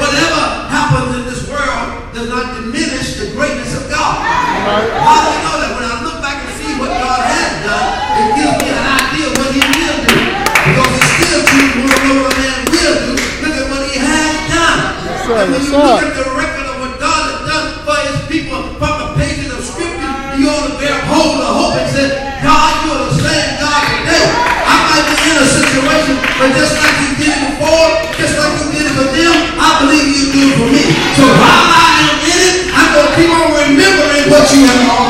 Whatever 0.03 0.43
happens 0.69 1.17
in 1.17 1.25
this 1.31 1.49
world 1.49 2.06
does 2.17 2.33
not 2.33 2.49
diminish 2.57 3.21
the 3.21 3.29
greatness 3.37 3.77
of 3.77 3.93
God. 3.93 4.17
How 4.25 5.21
do 5.21 5.29
you 5.37 5.41
know 5.45 5.57
that? 5.61 5.71
When 5.77 5.85
I 5.85 6.01
look 6.01 6.17
back 6.25 6.49
and 6.49 6.53
see 6.57 6.73
what 6.81 6.89
God 6.97 7.21
has 7.29 7.53
done, 7.61 7.89
it 8.17 8.29
gives 8.41 8.57
me 8.57 8.69
an 8.73 8.87
idea 8.89 9.25
of 9.29 9.35
what 9.37 9.53
he 9.53 9.61
will 9.61 10.01
do. 10.01 10.17
Because 10.17 10.97
He 10.97 11.29
still 11.29 11.45
we 11.45 11.61
don't 11.77 12.25
what 12.25 12.33
a 12.33 12.41
man 12.41 12.61
will 12.73 12.97
do. 13.05 13.13
Look 13.45 13.55
at 13.61 13.67
what 13.69 13.83
he 13.85 14.01
has 14.01 14.33
done. 14.49 14.81
sir. 15.29 15.37
and 15.45 15.49
when 15.53 15.61
Yes, 15.61 15.69
you 15.69 15.77
look 15.77 16.09
at 16.09 16.15
the 16.17 16.29
record 16.41 16.67
of 16.73 16.77
what 16.81 16.95
God 16.97 17.21
has 17.29 17.41
done 17.53 17.67
for 17.85 17.97
his 18.09 18.19
people 18.33 18.61
from 18.81 18.95
the 18.97 19.09
pages 19.21 19.53
of 19.53 19.61
scripture, 19.61 20.13
you 20.41 20.49
ought 20.49 20.73
to 20.73 20.75
bear 20.81 20.97
hold 21.13 21.37
of 21.45 21.53
hope 21.53 21.77
and 21.85 21.89
say, 21.93 22.17
God, 22.41 22.73
you 22.81 22.97
are 22.97 23.13
the 23.13 23.17
same 23.21 23.61
God 23.61 23.83
today. 23.93 24.25
I 24.65 24.75
might 24.89 25.05
be 25.05 25.17
in 25.21 25.37
a 25.37 25.45
situation, 25.53 26.17
but 26.41 26.49
just 26.57 26.81
like 26.81 26.97
you 26.97 27.11
did 27.21 27.29
it 27.37 27.41
before, 27.61 27.89
just 28.17 28.41
like 28.41 28.57
you 28.65 28.67
did 28.73 28.85
it 28.89 28.95
for 28.97 29.05
them, 29.05 29.37
I 29.61 29.69
believe 29.85 30.07
you 30.17 30.25
do 30.33 30.41
it 30.49 30.55
for 30.57 30.69
me. 30.73 30.85
So 31.21 31.29
while 31.37 31.76
I 31.97 32.13
am 32.13 32.19
in 32.29 32.41
it, 32.45 32.57
I'm 32.77 32.93
going 32.93 33.09
to 33.09 33.15
keep 33.17 33.31
on 33.33 33.57
remembering 33.57 34.29
what 34.29 34.45
you 34.53 34.69
have 34.69 34.85
already 34.85 35.06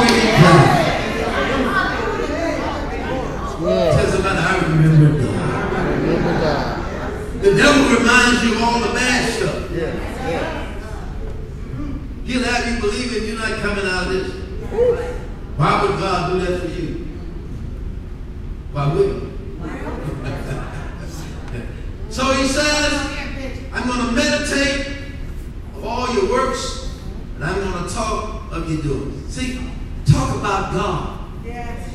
can 28.66 28.80
do. 28.82 29.12
See, 29.28 29.60
talk 30.04 30.36
about 30.36 30.72
God. 30.72 31.30
Yes. 31.44 31.94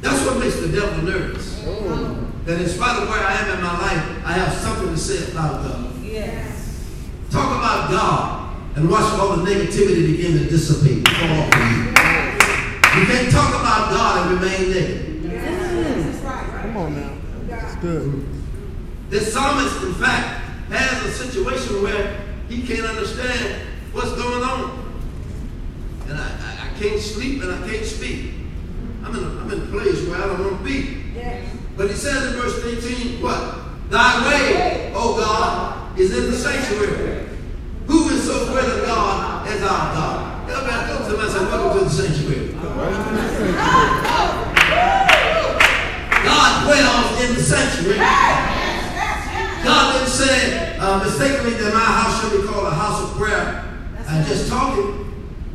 That's 0.00 0.24
what 0.24 0.38
makes 0.38 0.56
the 0.60 0.68
devil 0.68 1.02
nervous. 1.04 1.62
Oh. 1.66 2.30
That 2.44 2.60
in 2.60 2.68
spite 2.68 3.02
of 3.02 3.08
where 3.08 3.20
I 3.20 3.34
am 3.34 3.56
in 3.56 3.62
my 3.62 3.72
life, 3.72 4.24
I 4.24 4.32
have 4.32 4.54
something 4.54 4.88
to 4.88 4.96
say 4.96 5.30
about 5.30 5.62
God. 5.62 6.02
Yes. 6.02 6.84
Talk 7.30 7.58
about 7.58 7.90
God 7.90 8.56
and 8.76 8.90
watch 8.90 9.12
all 9.18 9.36
the 9.36 9.44
negativity 9.44 10.16
begin 10.16 10.32
to 10.38 10.48
dissipate. 10.48 11.06
Fall 11.06 11.40
off 11.40 11.54
of 11.54 11.60
you. 11.60 11.84
You 13.00 13.06
can't 13.06 13.30
talk 13.30 13.50
about 13.50 13.90
God 13.90 14.32
and 14.32 14.40
remain 14.40 14.72
there. 14.72 15.32
Yes. 15.32 16.22
Come 16.62 16.76
on 16.78 16.94
now. 16.94 17.12
That's 17.48 17.76
good. 17.76 18.26
The 19.10 19.20
psalmist, 19.20 19.82
in 19.82 19.94
fact, 19.94 20.44
has 20.70 21.04
a 21.04 21.12
situation 21.12 21.82
where 21.82 22.20
he 22.48 22.66
can't 22.66 22.86
understand 22.86 23.62
what's 23.92 24.12
going 24.12 24.42
on. 24.42 24.77
Can't 26.78 27.00
sleep 27.00 27.42
and 27.42 27.50
I 27.50 27.68
can't 27.68 27.84
speak. 27.84 28.34
I'm 29.02 29.12
in, 29.12 29.24
a, 29.24 29.26
I'm 29.40 29.50
in 29.50 29.62
a 29.62 29.66
place 29.66 30.06
where 30.06 30.22
I 30.22 30.26
don't 30.28 30.38
want 30.38 30.58
to 30.58 30.64
be. 30.64 31.02
Yes. 31.12 31.52
But 31.76 31.90
he 31.90 31.96
says 31.96 32.32
in 32.32 32.40
verse 32.40 32.64
18, 32.64 33.20
what? 33.20 33.90
Thy 33.90 34.28
way, 34.28 34.92
O 34.94 35.16
God, 35.16 35.98
is 35.98 36.16
in 36.16 36.30
the 36.30 36.36
sanctuary. 36.36 37.26
Who 37.88 38.08
is 38.10 38.22
so 38.24 38.46
great 38.52 38.64
a 38.64 38.86
God 38.86 39.48
as 39.48 39.60
our 39.62 39.92
God? 39.92 40.50
Everybody 40.50 40.92
come 40.92 41.02
to 41.02 41.14
him 41.14 41.20
and 41.20 41.32
say, 41.32 41.40
welcome 41.46 41.78
to 41.80 41.84
the 41.84 41.90
sanctuary. 41.90 42.52
God 46.22 46.64
dwells 46.64 47.20
in 47.24 47.34
the 47.34 47.42
sanctuary. 47.42 47.98
God 49.64 49.92
didn't 49.94 50.08
say 50.10 50.76
uh, 50.78 51.02
mistakenly 51.02 51.54
that 51.54 51.74
my 51.74 51.80
house 51.80 52.22
should 52.22 52.40
be 52.40 52.46
called 52.46 52.68
a 52.68 52.70
house 52.70 53.02
of 53.02 53.16
prayer. 53.16 53.64
I'm 54.06 54.24
just 54.26 54.48
talking. 54.48 55.07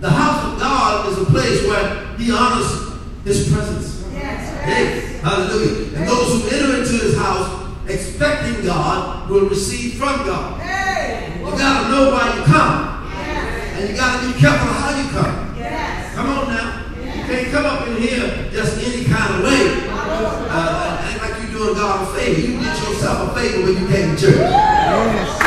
The 0.04 0.10
house 0.10 0.52
of 0.52 0.60
God 0.60 1.08
is 1.14 1.18
a 1.18 1.24
place 1.32 1.66
where 1.66 2.06
he 2.18 2.30
honors 2.30 2.92
his 3.24 3.48
presence. 3.50 4.04
Yes. 4.12 4.52
Hey, 4.60 5.18
hallelujah. 5.24 5.96
And 5.96 6.10
those 6.10 6.44
who 6.44 6.50
enter 6.50 6.76
into 6.80 6.92
his 6.92 7.16
house 7.16 7.72
expecting 7.88 8.66
God 8.66 9.30
will 9.30 9.48
receive 9.48 9.94
from 9.94 10.28
God. 10.28 10.60
Hey. 10.60 11.40
You 11.40 11.52
got 11.52 11.84
to 11.84 11.90
know 11.90 12.12
why 12.12 12.36
you 12.36 12.44
come. 12.44 13.08
Yes. 13.16 13.80
And 13.80 13.90
you 13.90 13.96
got 13.96 14.20
to 14.20 14.28
be 14.28 14.38
careful 14.42 14.74
how 14.76 14.92
you 14.92 15.10
come. 15.10 15.56
Yes. 15.56 16.14
Come 16.16 16.28
on 16.32 16.48
now. 16.50 16.84
You 17.00 17.24
can't 17.24 17.48
come 17.54 17.66
up 17.66 17.88
in 17.88 17.96
here 17.96 18.50
just 18.52 18.84
any 18.86 19.06
kind 19.06 19.36
of 19.36 19.44
way. 19.46 19.88
Uh, 19.88 21.00
act 21.00 21.22
like 21.22 21.44
you're 21.44 21.60
doing 21.64 21.76
God 21.76 22.10
a 22.10 22.20
favor. 22.20 22.42
You 22.42 22.60
did 22.60 22.78
yourself 22.78 23.32
a 23.32 23.40
favor 23.40 23.64
when 23.64 23.82
you 23.82 23.88
came 23.88 24.18
to 24.18 24.22
church. 24.22 24.36
Yes. 24.36 25.40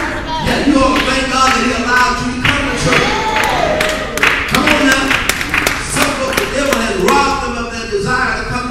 Yeah, 0.48 0.66
you 0.66 0.80
ought 0.80 0.98
to 0.98 1.04
thank 1.04 1.30
God 1.30 1.52
that 1.52 1.60
He 1.60 1.72
allowed 1.84 2.40
you 2.40 2.45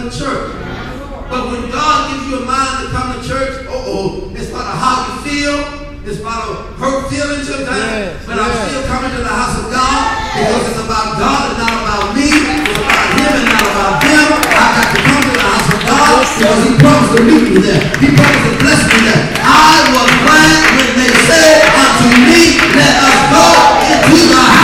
come 0.05 0.11
to 0.11 0.19
church. 0.19 0.51
But 1.29 1.49
when 1.49 1.71
God 1.71 2.13
gives 2.13 2.29
you 2.29 2.37
a 2.37 2.45
mind 2.45 2.85
to 2.85 2.93
come 2.93 3.17
to 3.17 3.27
church, 3.27 3.65
oh 3.69 4.29
oh, 4.29 4.33
it's 4.37 4.49
about 4.49 4.77
how 4.77 4.95
you 5.09 5.15
feel. 5.25 5.57
It's 6.05 6.21
about 6.21 6.45
a 6.45 6.55
hurt 6.77 7.09
feeling 7.09 7.41
sometimes. 7.41 7.73
Yes, 7.73 8.21
but 8.29 8.37
I'm 8.37 8.53
still 8.69 8.85
coming 8.85 9.09
to 9.17 9.21
the 9.25 9.33
house 9.33 9.57
of 9.57 9.73
God 9.73 9.97
because 10.37 10.63
it's 10.69 10.81
about 10.85 11.17
God 11.17 11.41
and 11.49 11.57
not 11.57 11.73
about 11.81 12.05
me. 12.13 12.29
It's 12.29 12.77
about 12.77 13.09
Him 13.17 13.31
and 13.33 13.47
not 13.49 13.65
about 13.65 13.93
them. 14.05 14.29
I 14.45 14.65
got 14.77 14.89
to 14.93 14.99
come 15.01 15.23
to 15.25 15.33
the 15.33 15.45
house 15.49 15.69
of 15.73 15.81
God 15.89 16.13
because 16.21 16.61
He 16.61 16.71
promised 16.77 17.13
to 17.17 17.21
meet 17.25 17.45
me 17.49 17.59
there. 17.65 17.81
He 17.97 18.07
promised 18.13 18.45
to 18.45 18.53
bless 18.61 18.81
me 18.85 18.97
there. 19.09 19.23
I 19.41 19.89
was 19.89 20.11
glad 20.21 20.61
when 20.77 20.91
they 21.01 21.13
said 21.25 21.65
unto 21.73 22.09
me, 22.21 22.41
Let 22.77 22.93
us 23.01 23.17
go 23.33 23.45
into 23.89 24.17
the 24.29 24.54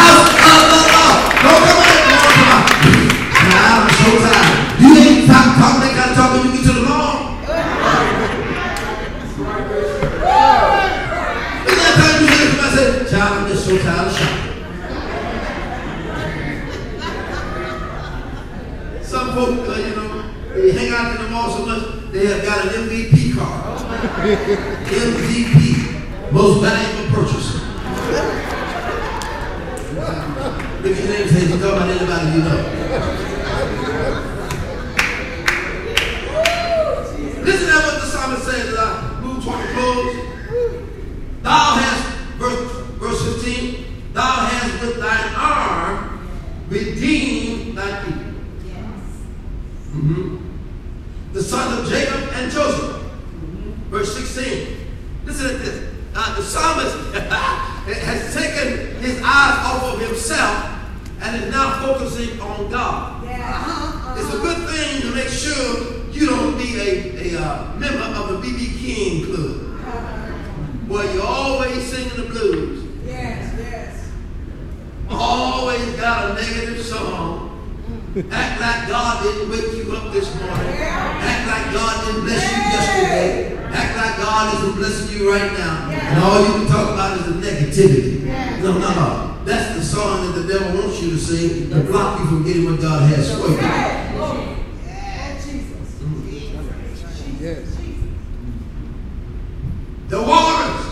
an 22.62 22.70
MVP 22.90 23.36
card. 23.38 23.80
MVP, 24.86 26.32
most 26.32 26.62
valuable 26.62 27.16
purchaser. 27.16 27.60
At 30.82 30.86
your 30.86 30.96
name 30.96 31.22
and 31.22 31.30
say, 31.30 31.42
you 31.44 31.60
talk 31.60 31.74
about 31.76 31.90
anybody 31.90 32.38
you 32.38 32.44
know. 32.44 33.72
Listen 37.44 37.68
to 37.68 37.74
what 37.76 38.02
the 38.02 38.08
psalmist 38.08 38.44
says 38.46 38.68
as 38.70 38.78
I 38.78 39.20
move 39.22 39.44
toward 39.44 39.60
the 39.60 39.74
close. 39.74 40.16
Thou 41.42 41.76
hast, 41.76 42.18
verse, 42.38 42.72
verse 43.00 43.44
15, 43.44 44.14
thou 44.14 44.22
hast 44.22 44.86
with 44.86 44.98
thine 45.00 45.34
arm 45.36 46.20
redeemed 46.70 47.78
thy 47.78 48.04
people. 48.04 48.22
Mhm. 49.96 50.40
The 51.34 51.44
sons 51.44 51.80
of 51.80 51.90
Jacob 51.90 52.30
and 52.36 52.52
Joseph. 52.52 52.98
Verse 53.90 54.16
16. 54.16 54.78
Listen 55.26 55.48
to 55.50 55.58
this. 55.58 55.84
Uh, 56.16 56.36
the 56.36 56.42
psalmist 56.44 56.96
has 57.16 58.34
taken 58.34 58.96
his 59.02 59.18
eyes 59.24 59.66
off 59.66 59.94
of 59.94 60.00
himself 60.02 60.66
and 61.22 61.44
is 61.44 61.52
now 61.52 61.80
focusing 61.82 62.40
on 62.42 62.70
God. 62.70 63.24
Yes. 63.24 64.20
It's 64.20 64.34
a 64.34 64.38
good 64.40 64.70
thing 64.70 65.02
to 65.02 65.16
make 65.16 65.30
sure 65.30 65.94
you 66.12 66.28
don't 66.28 66.58
be 66.58 66.78
a, 66.80 67.36
a 67.36 67.42
uh, 67.42 67.74
member 67.78 68.04
of 68.20 68.28
the 68.30 68.38
B.B. 68.40 68.78
King 68.80 69.26
Club 69.26 69.58
where 70.90 71.14
you're 71.14 71.24
always 71.24 71.84
singing 71.88 72.16
the 72.18 72.24
blues, 72.24 72.84
Yes. 73.06 73.54
Yes. 73.58 74.08
always 75.10 75.86
got 75.96 76.32
a 76.32 76.34
negative 76.34 76.84
song, 76.86 77.58
act 78.30 78.62
like 78.62 78.88
God 78.90 79.24
didn't 79.24 79.50
wake 79.50 79.74
you 79.86 79.94
up 79.96 80.12
this 80.14 80.34
morning, 80.36 80.76
act 80.78 81.48
like 81.48 81.74
God 81.74 82.06
didn't 82.06 82.22
bless 82.26 82.44
you 82.52 82.58
yesterday, 82.58 83.58
act 83.74 83.98
like 83.98 84.18
God 84.18 84.54
isn't 84.58 84.76
blessing 84.76 85.18
you 85.18 85.32
right 85.32 85.52
now, 85.58 85.90
and 85.92 86.24
all 86.24 86.40
you 86.46 86.54
can 86.54 86.68
talk 86.68 86.94
about 86.94 87.18
is 87.20 87.26
the 87.26 87.34
negativity. 87.42 88.24
No, 88.62 88.78
no, 88.78 88.90
no. 88.94 89.28
That's 89.46 89.76
the 89.76 89.84
song 89.84 90.28
that 90.34 90.42
the 90.42 90.48
devil 90.54 90.82
wants 90.82 91.02
you 91.02 91.12
to 91.12 91.18
sing 91.18 91.70
to 91.72 91.80
block 91.82 92.20
you 92.20 92.26
from 92.28 92.44
getting 92.46 92.66
what 92.66 92.80
God 92.80 93.10
has 93.10 93.32
for 93.34 93.50
you. 93.50 93.58
Yes. 97.42 97.76
The 100.10 100.22
waters 100.22 100.86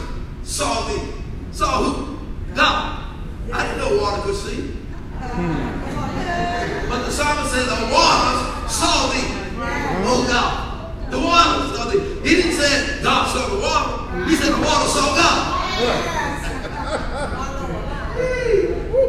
saw 0.43 0.87
thee. 0.87 1.13
Saw 1.51 1.83
who? 1.83 2.17
God. 2.55 3.05
I 3.53 3.67
didn't 3.67 3.77
know 3.79 4.01
water 4.01 4.21
could 4.23 4.35
see. 4.35 4.73
But 6.89 7.05
the 7.05 7.11
psalmist 7.11 7.51
says 7.53 7.65
the 7.67 7.89
waters 7.93 8.71
saw 8.71 9.11
thee. 9.11 9.27
Oh 10.07 10.25
God. 10.27 11.11
The 11.11 11.19
waters 11.19 11.77
saw 11.77 11.89
thee. 11.91 12.27
He 12.27 12.35
didn't 12.41 12.53
say 12.53 13.03
God 13.03 13.27
saw 13.27 13.47
the 13.55 13.61
water. 13.61 14.25
He 14.27 14.35
said 14.35 14.53
the 14.53 14.57
water 14.61 14.87
saw 14.87 15.15
God. 15.15 15.55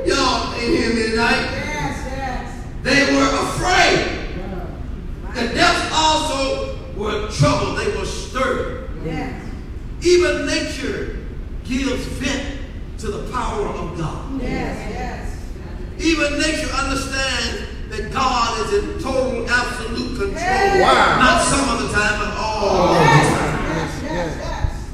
Y'all 0.07 0.55
ain't 0.55 0.63
hear 0.77 0.95
me 0.95 1.11
tonight. 1.11 1.51
Yes. 1.53 2.05
Yes. 2.07 2.65
They 2.83 3.15
were 3.15 3.29
afraid. 3.47 4.29
The 5.35 5.55
depths 5.55 5.91
also 5.95 6.79
were 6.97 7.29
troubled. 7.31 7.79
They 7.79 7.97
were 7.97 8.05
stirred. 8.05 8.91
Yes. 9.05 9.43
Even 10.03 10.47
nature 10.47 11.19
gives 11.65 12.05
vent 12.07 12.59
to 12.99 13.09
the 13.09 13.31
power 13.31 13.67
of 13.67 13.99
God. 13.99 14.41
Yes. 14.41 14.91
Yes. 14.91 16.05
Even 16.05 16.39
nature 16.39 16.71
understands 16.73 17.67
that 17.91 18.11
God 18.13 18.67
is 18.67 18.85
in 18.85 18.99
total, 19.03 19.49
absolute 19.49 20.17
control. 20.19 20.81
Wow. 20.81 21.19
Not 21.21 21.43
some 21.45 21.69
of 21.77 21.83
the 21.83 21.93
time, 21.95 22.19
but 22.21 22.35
all 22.39 22.89
of 22.89 22.95
the 22.95 23.01
time. 23.05 23.65
Yes. 24.03 24.03
Yes. 24.03 24.91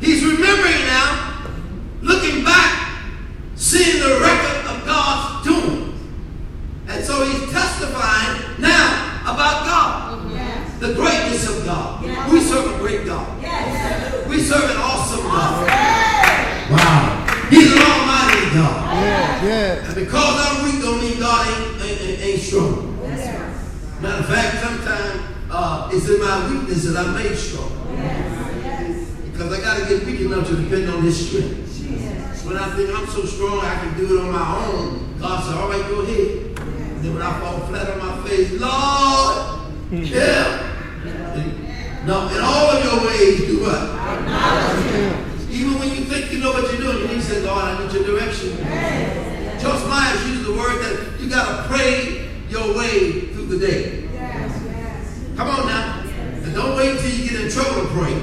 He's 0.00 0.24
remembering 0.24 0.86
now, 0.86 1.44
looking 2.02 2.44
back, 2.44 3.00
seeing 3.56 3.98
the 4.00 4.20
record 4.20 4.66
of 4.70 4.86
God's 4.86 5.44
doing. 5.46 5.94
And 6.88 7.04
so 7.04 7.24
he's 7.24 7.50
testifying 7.50 8.60
now 8.60 9.20
about 9.24 9.64
God, 9.66 10.30
Yes. 10.32 10.78
the 10.78 10.94
greatness 10.94 11.48
of 11.50 11.64
God. 11.64 12.02
We 12.32 12.40
serve 12.40 12.74
a 12.76 12.78
great 12.78 13.04
God. 13.06 13.42
Yes. 13.42 14.26
We 14.28 14.40
serve 14.40 14.70
an 14.70 14.76
awesome 14.76 15.20
God. 15.24 15.66
Wow. 16.70 17.46
He's 17.50 17.72
an 17.72 17.78
almighty 17.78 18.54
God. 18.54 19.02
Yes. 19.02 19.42
Yes. 19.44 19.86
And 19.86 19.94
because 19.96 20.46
I'm 20.46 20.64
weak 20.64 20.80
don't 20.82 21.00
mean 21.00 21.18
God 21.18 21.46
ain't, 21.48 21.82
ain't, 21.82 22.00
ain't- 22.00 22.20
ain't 22.22 22.40
strong. 22.40 22.98
Yes. 23.02 24.00
Matter 24.00 24.18
of 24.22 24.26
fact, 24.28 24.62
sometimes 24.62 25.22
uh, 25.50 25.90
it's 25.92 26.08
in 26.08 26.20
my 26.38 26.52
weakness 26.52 26.84
that 26.84 26.96
I'm 26.96 27.14
made 27.14 27.36
strong. 27.36 27.72
Yes. 27.92 29.10
Because 29.32 29.52
I 29.52 29.60
got 29.60 29.78
to 29.78 29.88
get 29.88 30.06
weak 30.06 30.20
enough 30.20 30.46
to 30.48 30.56
depend 30.56 30.90
on 30.90 31.02
His 31.02 31.28
strength. 31.28 31.66
Jesus. 31.76 32.44
When 32.44 32.56
I 32.56 32.68
think 32.76 32.90
I'm 32.94 33.06
so 33.06 33.24
strong 33.24 33.60
I 33.60 33.76
can 33.80 33.96
do 33.96 34.18
it 34.18 34.24
on 34.24 34.32
my 34.32 34.66
own, 34.66 35.18
God 35.18 35.44
said, 35.44 35.54
all 35.56 35.68
right, 35.68 35.86
go 35.88 36.00
ahead. 36.02 36.58
And 36.58 37.04
then 37.04 37.14
when 37.14 37.22
I 37.22 37.40
fall 37.40 37.60
flat 37.66 37.90
on 37.90 37.98
my 37.98 38.28
face, 38.28 38.52
Lord, 38.60 39.34
Yeah. 39.90 40.64
No, 42.06 42.26
in 42.28 42.40
all 42.40 42.70
of 42.70 42.84
your 42.84 43.06
ways, 43.06 43.40
do 43.46 43.60
what? 43.62 43.82
Even 45.50 45.78
when 45.78 45.88
you 45.90 46.04
think 46.04 46.32
you 46.32 46.38
know 46.38 46.52
what 46.52 46.72
you're 46.72 46.80
doing, 46.80 46.98
you 47.02 47.08
need 47.08 47.20
to 47.20 47.22
say, 47.22 47.40
Lord, 47.42 47.64
I 47.64 47.84
need 47.84 47.92
your 47.92 48.04
direction. 48.04 48.56
Joe 49.60 49.76
Myers 49.88 50.26
used 50.28 50.44
the 50.46 50.52
word 50.52 50.78
that 50.80 51.20
you 51.20 51.28
got 51.28 51.44
to 51.64 51.68
pray 51.68 52.30
your 52.48 52.78
way 52.78 53.26
through 53.32 53.46
the 53.46 53.58
day. 53.58 54.04
Yes, 54.14 54.62
yes. 54.64 55.20
Come 55.36 55.48
on 55.50 55.66
now. 55.66 55.77
Don't 56.58 56.76
wait 56.76 56.98
till 57.00 57.10
you 57.10 57.30
get 57.30 57.40
in 57.44 57.50
trouble 57.50 57.82
to 57.82 57.88
pray. 57.94 58.14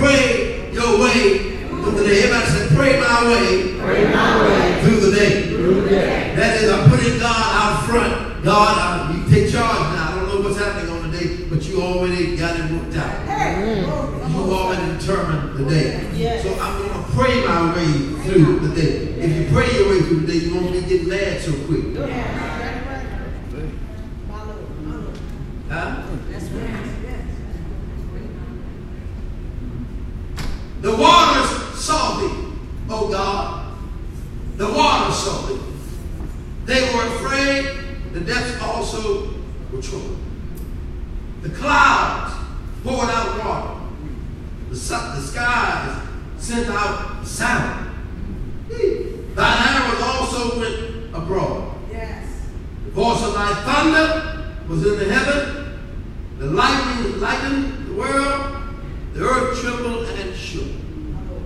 Pray 0.00 0.70
your 0.72 0.98
way 1.00 1.56
through 1.68 1.92
the 1.92 2.04
day. 2.04 2.22
Everybody 2.24 2.46
say, 2.50 2.74
pray 2.74 3.00
my 3.00 3.28
way, 3.30 3.78
Pray 3.78 4.04
my 4.12 4.42
way 4.42 4.82
through 4.82 5.00
the 5.00 5.16
day. 5.16 5.48
through 5.48 5.80
the 5.82 5.88
day. 5.88 6.34
That 6.34 6.62
is, 6.62 6.70
I'm 6.70 6.90
putting 6.90 7.18
God 7.20 7.30
out 7.54 7.86
front. 7.86 8.42
God, 8.44 8.74
uh, 8.76 9.14
you 9.14 9.20
take 9.30 9.50
charge 9.52 9.94
now. 9.94 10.10
I 10.10 10.14
don't 10.16 10.28
know 10.28 10.40
what's 10.48 10.58
happening 10.58 10.90
on 10.90 11.10
the 11.10 11.16
day, 11.16 11.44
but 11.48 11.62
you 11.64 11.80
already 11.80 12.36
got 12.36 12.58
it 12.58 12.70
worked 12.72 12.96
out. 12.96 13.26
Hey. 13.26 13.80
You 13.82 14.52
already 14.52 14.98
determined 14.98 15.56
the 15.56 15.64
day. 15.70 16.10
Yes. 16.14 16.42
So 16.42 16.52
I'm 16.60 16.76
going 16.78 16.90
to 16.92 17.10
pray 17.12 17.44
my 17.46 17.74
way 17.74 17.86
through 18.24 18.58
the 18.68 18.74
day. 18.74 19.14
If 19.24 19.30
you 19.36 19.54
pray 19.56 19.72
your 19.78 19.88
way 19.90 20.00
through 20.02 20.20
the 20.20 20.26
day, 20.32 20.38
you 20.44 20.54
won't 20.54 20.72
be 20.72 20.80
getting 20.82 21.08
mad 21.08 21.40
so 21.40 21.52
quick. 21.66 21.84
Yes, 21.94 22.08
that's 22.10 23.54
right. 23.54 23.70
My 24.28 24.44
Lord, 24.44 24.80
my 24.82 24.96
Lord. 24.96 25.18
Huh? 25.70 26.02
That's 26.30 26.44
right. 26.44 26.86
Yes. 27.04 27.20
The 30.82 30.94
waters 30.96 31.78
saw 31.80 32.18
thee, 32.20 32.52
O 32.90 33.08
God. 33.10 33.78
The 34.58 34.66
waters 34.70 35.16
saw 35.16 35.46
thee. 35.46 35.60
They 36.64 36.94
were 36.94 37.06
afraid. 37.16 37.80
The 38.12 38.20
depths 38.20 38.62
also 38.62 39.34
were 39.72 39.82
troubled. 39.82 40.18
The 41.42 41.50
clouds 41.50 42.34
poured 42.82 43.10
out 43.10 43.44
water. 43.44 43.80
The, 44.70 44.74
the 44.74 45.20
skies 45.20 46.02
sent 46.38 46.68
out 46.68 47.26
sound. 47.26 47.90
Thine 48.70 49.68
arrows 49.68 50.02
also 50.02 50.60
went 50.60 51.14
abroad. 51.14 51.74
Yes. 51.90 52.26
The 52.84 52.90
voice 52.92 53.22
of 53.24 53.34
thy 53.34 53.52
thunder 53.64 54.54
was 54.68 54.86
in 54.86 54.98
the 54.98 55.12
heaven. 55.12 55.80
The 56.38 56.46
lightning 56.46 57.20
lightened 57.20 57.88
the 57.88 57.94
world. 57.94 58.62
The 59.12 59.24
earth 59.24 59.60
trembled 59.60 60.08
and 60.08 60.34
shook. 60.34 60.68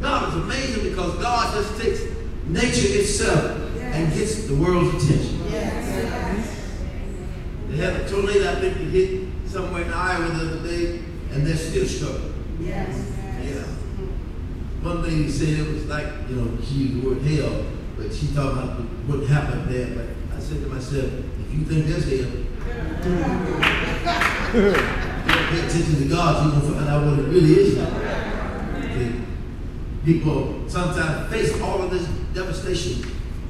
God 0.01 0.29
is 0.29 0.35
amazing 0.43 0.91
because 0.91 1.15
God 1.21 1.55
just 1.55 1.81
takes 1.81 2.03
nature 2.47 3.01
itself 3.01 3.58
and 3.93 4.13
gets 4.15 4.47
the 4.47 4.55
world's 4.55 5.03
attention. 5.03 5.41
Yes. 5.51 6.55
They 7.69 7.77
had 7.77 7.95
a 8.01 8.09
tornado, 8.09 8.51
I 8.51 8.55
think, 8.61 8.75
that 8.79 8.85
hit 8.85 9.29
somewhere 9.47 9.83
in 9.83 9.93
Iowa 9.93 10.29
the 10.29 10.41
other 10.47 10.63
day, 10.69 11.03
and 11.33 11.47
they're 11.47 11.57
still 11.57 11.87
struggling. 11.87 12.35
Yes. 12.61 13.13
Yeah. 13.43 13.67
One 14.83 15.03
lady 15.03 15.29
said 15.31 15.49
it 15.49 15.69
was 15.73 15.87
like, 15.87 16.07
you 16.29 16.37
know, 16.37 16.59
she 16.63 16.75
used 16.75 16.95
the 17.03 17.09
word 17.09 17.23
hell, 17.23 17.65
but 17.97 18.13
she 18.15 18.27
thought 18.27 18.53
about 18.53 18.81
what 19.07 19.27
happened 19.29 19.69
there. 19.69 19.89
But 19.95 20.07
I 20.37 20.41
said 20.41 20.61
to 20.63 20.69
myself, 20.69 21.05
if 21.05 21.53
you 21.53 21.65
think 21.65 21.87
that's 21.87 22.05
hell, 22.05 22.31
don't 24.53 25.49
pay 25.51 25.59
attention 25.67 25.97
to 25.97 26.09
God, 26.09 26.45
you're 26.45 26.53
going 26.53 26.73
to 26.73 26.79
find 26.79 26.89
out 26.89 27.01
what 27.07 27.19
it 27.19 27.29
really 27.29 27.53
is. 27.53 27.79
People 30.05 30.65
sometimes 30.69 31.31
face 31.31 31.61
all 31.61 31.83
of 31.83 31.91
this 31.91 32.07
devastation, 32.33 33.03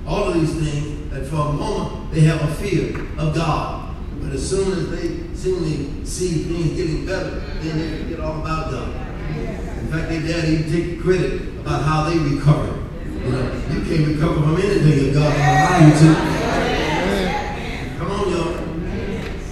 all 0.09 0.29
of 0.29 0.35
these 0.35 0.55
things, 0.55 1.11
that 1.13 1.27
for 1.27 1.37
a 1.37 1.53
moment 1.53 2.11
they 2.13 2.21
have 2.23 2.43
a 2.43 2.55
fear 2.55 2.99
of 3.19 3.35
God. 3.35 3.95
But 4.21 4.33
as 4.33 4.49
soon 4.49 4.73
as 4.73 4.91
they 4.91 5.35
seemingly 5.37 6.05
see 6.05 6.45
things 6.45 6.77
getting 6.77 7.07
better, 7.07 7.41
then 7.61 7.79
they 7.79 8.03
forget 8.03 8.21
all 8.21 8.41
about 8.41 8.71
God. 8.71 8.89
In 9.79 9.89
fact, 9.89 10.09
they 10.09 10.21
dare 10.21 10.45
even 10.47 10.71
take 10.71 11.01
credit 11.01 11.43
about 11.61 11.83
how 11.83 12.09
they 12.09 12.19
recovered. 12.19 12.77
You 13.05 13.31
know, 13.31 13.53
you 13.71 13.83
can't 13.85 14.07
recover 14.09 14.35
from 14.35 14.57
anything 14.57 15.09
if 15.09 15.15
God 15.15 15.33
don't 15.33 15.41
allow 15.41 15.79
you 15.87 15.93
to. 16.01 16.11
Come 17.99 18.11
on, 18.11 18.31
y'all. 18.31 18.55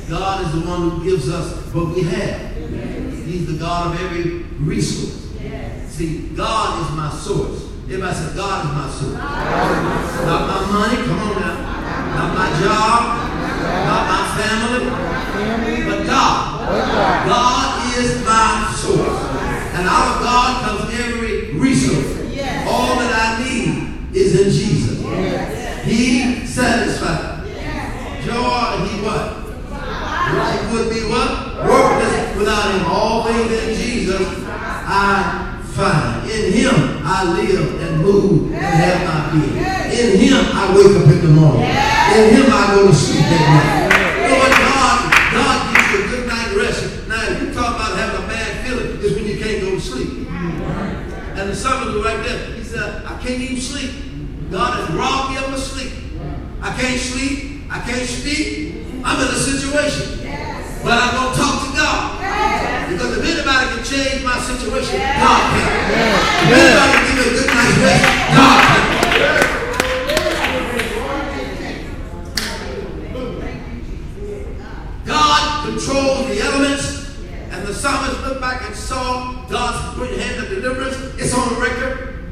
God 0.09 0.47
is 0.47 0.53
the 0.53 0.69
one 0.69 0.91
who 0.91 1.05
gives 1.05 1.29
us 1.29 1.73
what 1.75 1.95
we 1.95 2.03
have. 2.03 2.57
He's 3.27 3.47
the 3.47 3.59
God 3.59 3.95
of 3.95 4.01
every 4.01 4.43
resource. 4.59 5.33
See, 5.89 6.29
God 6.35 6.83
is 6.83 6.97
my 6.97 7.11
source. 7.11 7.76
Everybody 7.87 8.15
say, 8.17 8.35
God 8.35 8.67
is 8.67 8.73
my 8.75 8.91
source. 8.91 9.15
Not 10.27 10.43
my 10.51 10.59
money, 10.73 10.97
come 11.07 11.21
on 11.21 11.41
now. 11.41 11.57
Not 12.17 12.35
my 12.35 12.49
job, 12.59 13.01
not 13.87 14.03
my 14.11 14.23
family, 14.35 14.91
but 15.87 16.05
God. 16.05 16.67
God 17.29 17.97
is 17.97 18.25
my 18.25 18.75
source. 18.77 19.21
And 19.79 19.87
out 19.87 20.17
of 20.17 20.21
God 20.21 20.65
comes 20.65 20.99
every 20.99 21.53
resource. 21.53 22.11
All 22.67 22.97
that 22.99 23.13
I 23.15 23.45
need 23.45 24.17
is 24.17 24.35
in 24.41 24.51
Jesus. 24.51 25.85
He 25.85 26.45
satisfies. 26.45 27.47
Joy, 28.25 28.87
he 28.89 29.01
what? 29.07 29.47
Life 29.71 30.73
would 30.73 30.91
be 30.91 31.03
what? 31.09 31.31
Worthless 31.69 32.37
without 32.37 32.75
him. 32.75 32.85
All 32.87 33.23
things 33.23 33.53
in 33.53 33.75
Jesus 33.77 34.27
I 34.45 35.63
find. 35.63 36.29
In 36.29 36.53
him 36.53 36.75
I 37.05 37.23
live 37.33 37.66
move 37.99 38.53
and 38.53 38.63
have 38.63 39.05
my 39.05 39.19
being. 39.33 39.57
In 39.57 40.21
him 40.21 40.45
I 40.53 40.75
wake 40.77 40.97
up 40.97 41.09
in 41.09 41.21
the 41.21 41.33
morning. 41.33 41.63
In 41.63 42.25
him 42.35 42.47
I 42.53 42.75
go 42.75 42.87
to 42.89 42.95
sleep 42.95 43.25
at 43.25 43.45
night. 43.49 44.39
What 44.39 44.53
God, 44.53 44.99
God 45.33 45.57
gives 45.75 45.93
you 45.93 45.99
a 45.99 46.09
good 46.09 46.27
night 46.29 46.57
rest. 46.57 47.09
Now 47.09 47.23
if 47.31 47.43
you 47.43 47.55
talk 47.55 47.77
about 47.77 47.97
having 47.97 48.25
a 48.25 48.29
bad 48.29 48.67
feeling, 48.67 48.99
it's 49.01 49.15
when 49.15 49.27
you 49.27 49.39
can't 49.39 49.61
go 49.61 49.71
to 49.77 49.81
sleep. 49.81 50.29
And 51.37 51.51
the 51.51 51.57
psalmist 51.57 51.95
was 51.97 52.05
right 52.05 52.23
there. 52.25 52.55
He 52.57 52.63
said, 52.65 53.05
I 53.05 53.19
can't 53.21 53.41
even 53.41 53.61
sleep. 53.61 53.91
God 54.51 54.81
has 54.81 54.95
robbed 54.97 55.31
me 55.33 55.37
of 55.45 55.51
my 55.51 55.57
sleep. 55.59 55.93
I 56.63 56.73
can't 56.81 57.01
sleep. 57.01 57.63
I 57.71 57.81
can't 57.81 58.09
speak. 58.09 58.87
I'm 59.05 59.21
in 59.21 59.29
a 59.29 59.39
situation. 59.39 60.25
But 60.83 60.97
I'm 61.03 61.13
going 61.15 61.35
to 61.35 61.39
talk 61.39 61.67
to 61.67 61.77
God. 61.77 62.17
Because 62.89 63.19
if 63.19 63.25
anybody 63.27 63.65
can 63.75 63.83
change 63.85 64.25
my 64.25 64.39
situation, 64.39 64.97
God 64.97 65.43
can. 65.53 65.67
If 66.47 66.57
anybody 66.57 66.96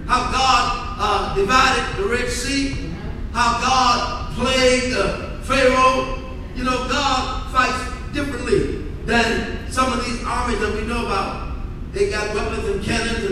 How 0.07 0.31
God 0.31 0.97
uh, 1.01 1.35
divided 1.35 1.97
the 1.97 2.09
Red 2.09 2.29
Sea. 2.29 2.91
How 3.33 3.61
God 3.61 4.35
plagued 4.35 4.97
uh, 4.97 5.41
Pharaoh. 5.41 6.19
You 6.55 6.65
know, 6.65 6.89
God 6.89 7.51
fights 7.51 8.13
differently 8.13 8.85
than 9.07 9.71
some 9.71 9.93
of 9.93 10.05
these 10.05 10.23
armies 10.25 10.61
that 10.61 10.75
we 10.75 10.83
know 10.83 11.07
about. 11.07 11.57
They 11.93 12.11
got 12.11 12.35
weapons 12.35 12.69
and 12.69 12.85
cannons 12.85 13.25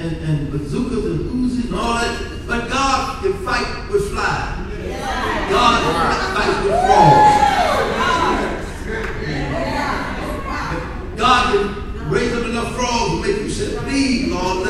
and, 0.00 0.16
and, 0.16 0.50
bazookas 0.50 1.04
and 1.04 1.20
Uzis 1.30 1.64
and 1.66 1.74
all 1.74 1.94
that. 1.94 2.46
But 2.46 2.68
God 2.68 3.22
can 3.22 3.32
fight 3.44 3.90
with 3.90 4.10
flies. 4.10 4.56
God 5.50 5.82
can 5.82 5.94
fight 6.34 6.64
with 6.64 6.74
frogs. 6.86 7.36
God 11.16 11.42
can 11.52 12.10
raise 12.10 12.32
up 12.32 12.44
enough 12.46 12.74
frogs 12.74 13.10
to 13.10 13.20
make 13.20 13.36
you 13.42 13.50
say, 13.50 13.76
please, 13.78 14.32
Lord, 14.32 14.66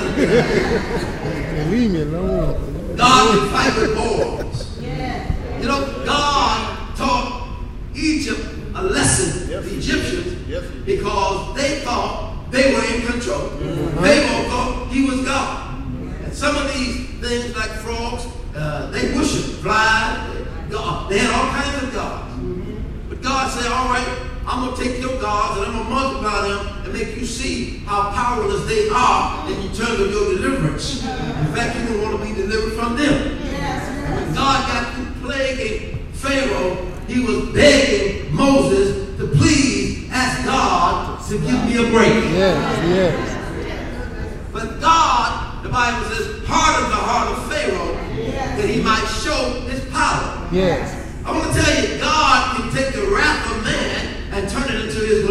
leave 1.71 1.91
me 1.93 2.03
alone. 2.03 2.97
God 2.97 3.39
can 3.39 3.49
fight 3.51 3.77
with 3.81 3.95
boars. 3.97 4.79
You 5.61 5.67
know, 5.69 6.03
God 6.05 6.97
taught 6.97 7.59
Egypt 7.95 8.41
a 8.75 8.83
lesson, 8.83 9.49
the 9.49 9.59
Egyptians, 9.77 10.49
Yes. 10.49 10.65
because 10.85 11.55
they 11.57 11.81
thought 11.81 12.51
they 12.51 12.73
were 12.75 12.85
in 12.85 13.07
control. 13.07 13.49
Pharaoh 14.01 14.49
thought 14.49 14.89
he 14.91 15.05
was 15.09 15.25
God. 15.25 15.79
And 16.25 16.33
some 16.35 16.57
of 16.57 16.73
these 16.75 17.09
things 17.21 17.55
like 17.55 17.71
frogs, 17.71 18.27
uh, 18.57 18.91
they 18.91 19.15
worship 19.15 19.45
flies, 19.63 20.35
they, 20.35 20.73
God. 20.73 21.11
they 21.11 21.19
had 21.19 21.31
all 21.31 21.51
kinds 21.53 21.83
of 21.85 21.93
gods. 21.95 22.35
But 23.09 23.23
God 23.23 23.51
said, 23.51 23.71
all 23.71 23.89
right, 23.89 24.27
I'm 24.47 24.65
going 24.67 24.77
to 24.77 24.83
take 24.83 25.01
your 25.01 25.21
gods 25.21 25.59
and 25.59 25.67
I'm 25.67 25.73
going 25.75 25.85
to 25.85 25.91
multiply 25.91 26.49
them 26.49 26.85
and 26.85 26.93
make 26.93 27.17
you 27.17 27.27
see 27.27 27.79
how 27.87 28.11
powerless 28.11 28.60
they 28.71 28.89
are 28.89 29.49
and 29.49 29.65
you 29.65 29.71
turn 29.75 29.97
to 29.97 30.09
your 30.09 30.37
deliverance. 30.37 31.03
In 31.03 31.53
fact, 31.53 31.77
you 31.77 31.87
don't 31.89 32.03
want 32.03 32.21
to 32.21 32.25
be 32.25 32.41
delivered 32.41 32.73
from 32.75 32.97
them. 32.97 33.37
When 34.15 34.33
God 34.33 34.69
got 34.69 34.95
through 34.95 35.27
plaguing 35.27 36.07
Pharaoh, 36.13 36.87
he 37.09 37.19
was 37.25 37.49
begging 37.53 38.33
Moses 38.33 39.19
to 39.19 39.27
please 39.27 40.09
ask 40.13 40.45
God 40.45 41.21
to 41.29 41.39
give 41.39 41.65
me 41.65 41.85
a 41.85 41.91
break. 41.91 42.15
Yes, 42.33 42.87
yes. 42.87 43.37
But 44.53 44.81
God, 44.81 45.65
the 45.65 45.69
Bible 45.69 46.09
says, 46.11 46.45
hardened 46.47 46.93
the 46.93 46.97
heart 46.97 47.37
of 47.37 47.51
Pharaoh 47.51 47.95
that 48.57 48.69
he 48.69 48.81
might 48.83 49.05
show 49.23 49.61
his 49.69 49.85
power. 49.91 50.49
Yes. 50.53 50.97
I 51.25 51.33
want 51.33 51.53
to 51.53 51.61
tell 51.61 51.83
you, 51.83 51.99
God 51.99 52.57
can 52.57 52.73
take 52.73 52.95
the 52.95 53.11
wrath 53.11 53.51
of 53.51 53.65
man 53.65 54.33
and 54.33 54.49
turn 54.49 54.65
it 54.73 54.85
into 54.87 55.01
his 55.05 55.29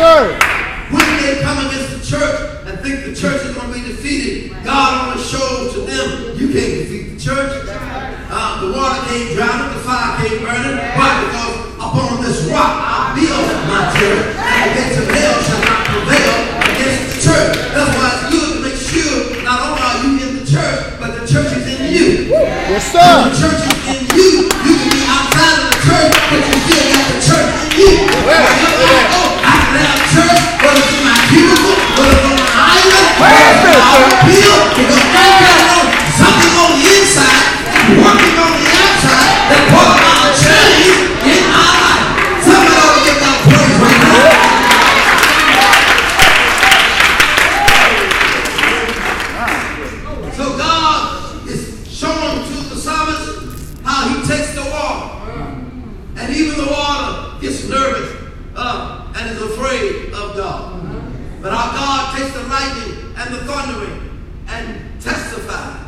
sir. 0.00 0.32
We 0.96 1.04
can 1.20 1.44
come 1.44 1.60
against 1.68 1.92
the 1.92 2.00
church 2.00 2.40
and 2.64 2.80
think 2.80 3.04
the 3.04 3.12
church 3.12 3.44
is 3.44 3.52
going 3.52 3.68
to 3.68 3.74
be 3.76 3.84
defeated. 3.84 4.56
God 4.64 5.12
only 5.12 5.20
showed 5.20 5.76
to 5.76 5.80
them, 5.84 6.40
you 6.40 6.48
can't 6.48 6.72
defeat 6.80 7.12
the 7.12 7.20
church. 7.20 7.68
Uh, 8.32 8.64
the 8.64 8.72
water 8.72 8.96
can't 9.12 9.28
drown 9.36 9.68
it, 9.68 9.76
the 9.76 9.80
fire 9.84 10.16
can't 10.24 10.40
burn 10.40 10.64
it. 10.72 10.76
Why? 10.96 11.10
Because 11.28 11.54
upon 11.76 12.24
this 12.24 12.48
rock 12.48 12.74
I 12.80 13.12
build 13.12 13.44
my 13.68 13.92
church. 13.92 14.24
And 14.40 14.64
the 14.64 14.72
gates 14.72 14.96
of 15.04 15.06
hell 15.12 15.36
shall 15.44 15.62
not 15.68 15.82
prevail 15.92 16.36
against 16.64 17.00
the 17.04 17.16
church. 17.20 17.52
That's 17.76 17.92
why 17.92 18.08
it's 18.08 18.24
good 18.32 18.48
to 18.56 18.58
make 18.64 18.80
sure 18.80 19.44
not 19.44 19.58
only 19.68 19.84
are 19.84 19.98
you 20.00 20.10
in 20.16 20.32
the 20.40 20.46
church, 20.48 20.96
but 20.96 21.12
the 21.12 21.28
church 21.28 21.52
is 21.60 21.66
in 21.68 21.80
you. 21.92 22.32
Yes, 22.32 22.88
sir. 22.88 23.04
And 23.04 23.28
the 23.28 23.36
church 23.36 23.68
is 23.68 23.78
in 23.84 24.00
you. 24.16 24.48
You 24.48 24.74
can 24.80 24.90
be 24.96 25.04
outside 25.12 25.60
of 25.60 25.68
the 25.68 25.80
church, 25.84 26.14
but 26.32 26.40
you 26.40 26.56
still 26.64 26.86
got 26.88 27.04
the 27.04 27.18
church 27.20 27.52
in 27.52 27.84
you. 27.84 27.92
Well, 28.24 29.29
church, 30.10 30.42
whether 30.62 30.82
it's 30.82 30.90
in 30.90 31.02
my 31.06 31.18
cubicle, 31.30 31.76
whether 31.94 32.14
it's 32.14 32.26
on 32.26 32.34
my 32.34 32.50
island, 32.50 33.06
whether 33.20 33.46
it's 33.50 33.62
on 33.62 33.78
my 33.78 34.10
appeal, 34.10 34.58
because 34.74 35.06
God 35.14 35.32
got 35.38 35.86
something 36.18 36.54
on 36.58 36.70
the 36.74 36.82
inside, 36.98 37.46
working 37.94 38.36
on 38.38 38.52
the 38.58 38.66
outside, 38.74 39.30
that 39.50 39.62
brought 39.70 39.94
about 39.98 40.26
a 40.26 40.32
change 40.34 41.14
in 41.30 41.42
our 41.54 41.74
life. 41.78 42.06
Somebody 42.42 42.74
ought 42.74 42.94
to 42.98 43.02
give 43.06 43.18
God 43.22 43.38
praise 43.46 43.76
right 43.78 44.00
now. 44.02 44.18
So 50.34 50.44
God 50.56 51.46
is 51.48 51.62
showing 51.86 52.42
to 52.48 52.56
the 52.70 52.76
psalmist 52.76 53.78
how 53.84 54.08
he 54.08 54.26
takes 54.26 54.54
the 54.54 54.64
water. 54.70 55.06
And 56.16 56.26
even 56.34 56.64
the 56.64 56.70
water 56.70 57.40
gets 57.40 57.68
nervous 57.68 58.10
uh, 58.56 59.12
and 59.16 59.30
is 59.30 59.42
afraid 59.42 60.12
of 60.12 60.36
God. 60.36 60.80
But 61.42 61.52
our 61.52 61.72
God 61.72 62.16
takes 62.16 62.32
the 62.34 62.42
lightning 62.44 63.14
and 63.16 63.34
the 63.34 63.44
thundering 63.44 64.10
and 64.48 65.00
testifies. 65.00 65.86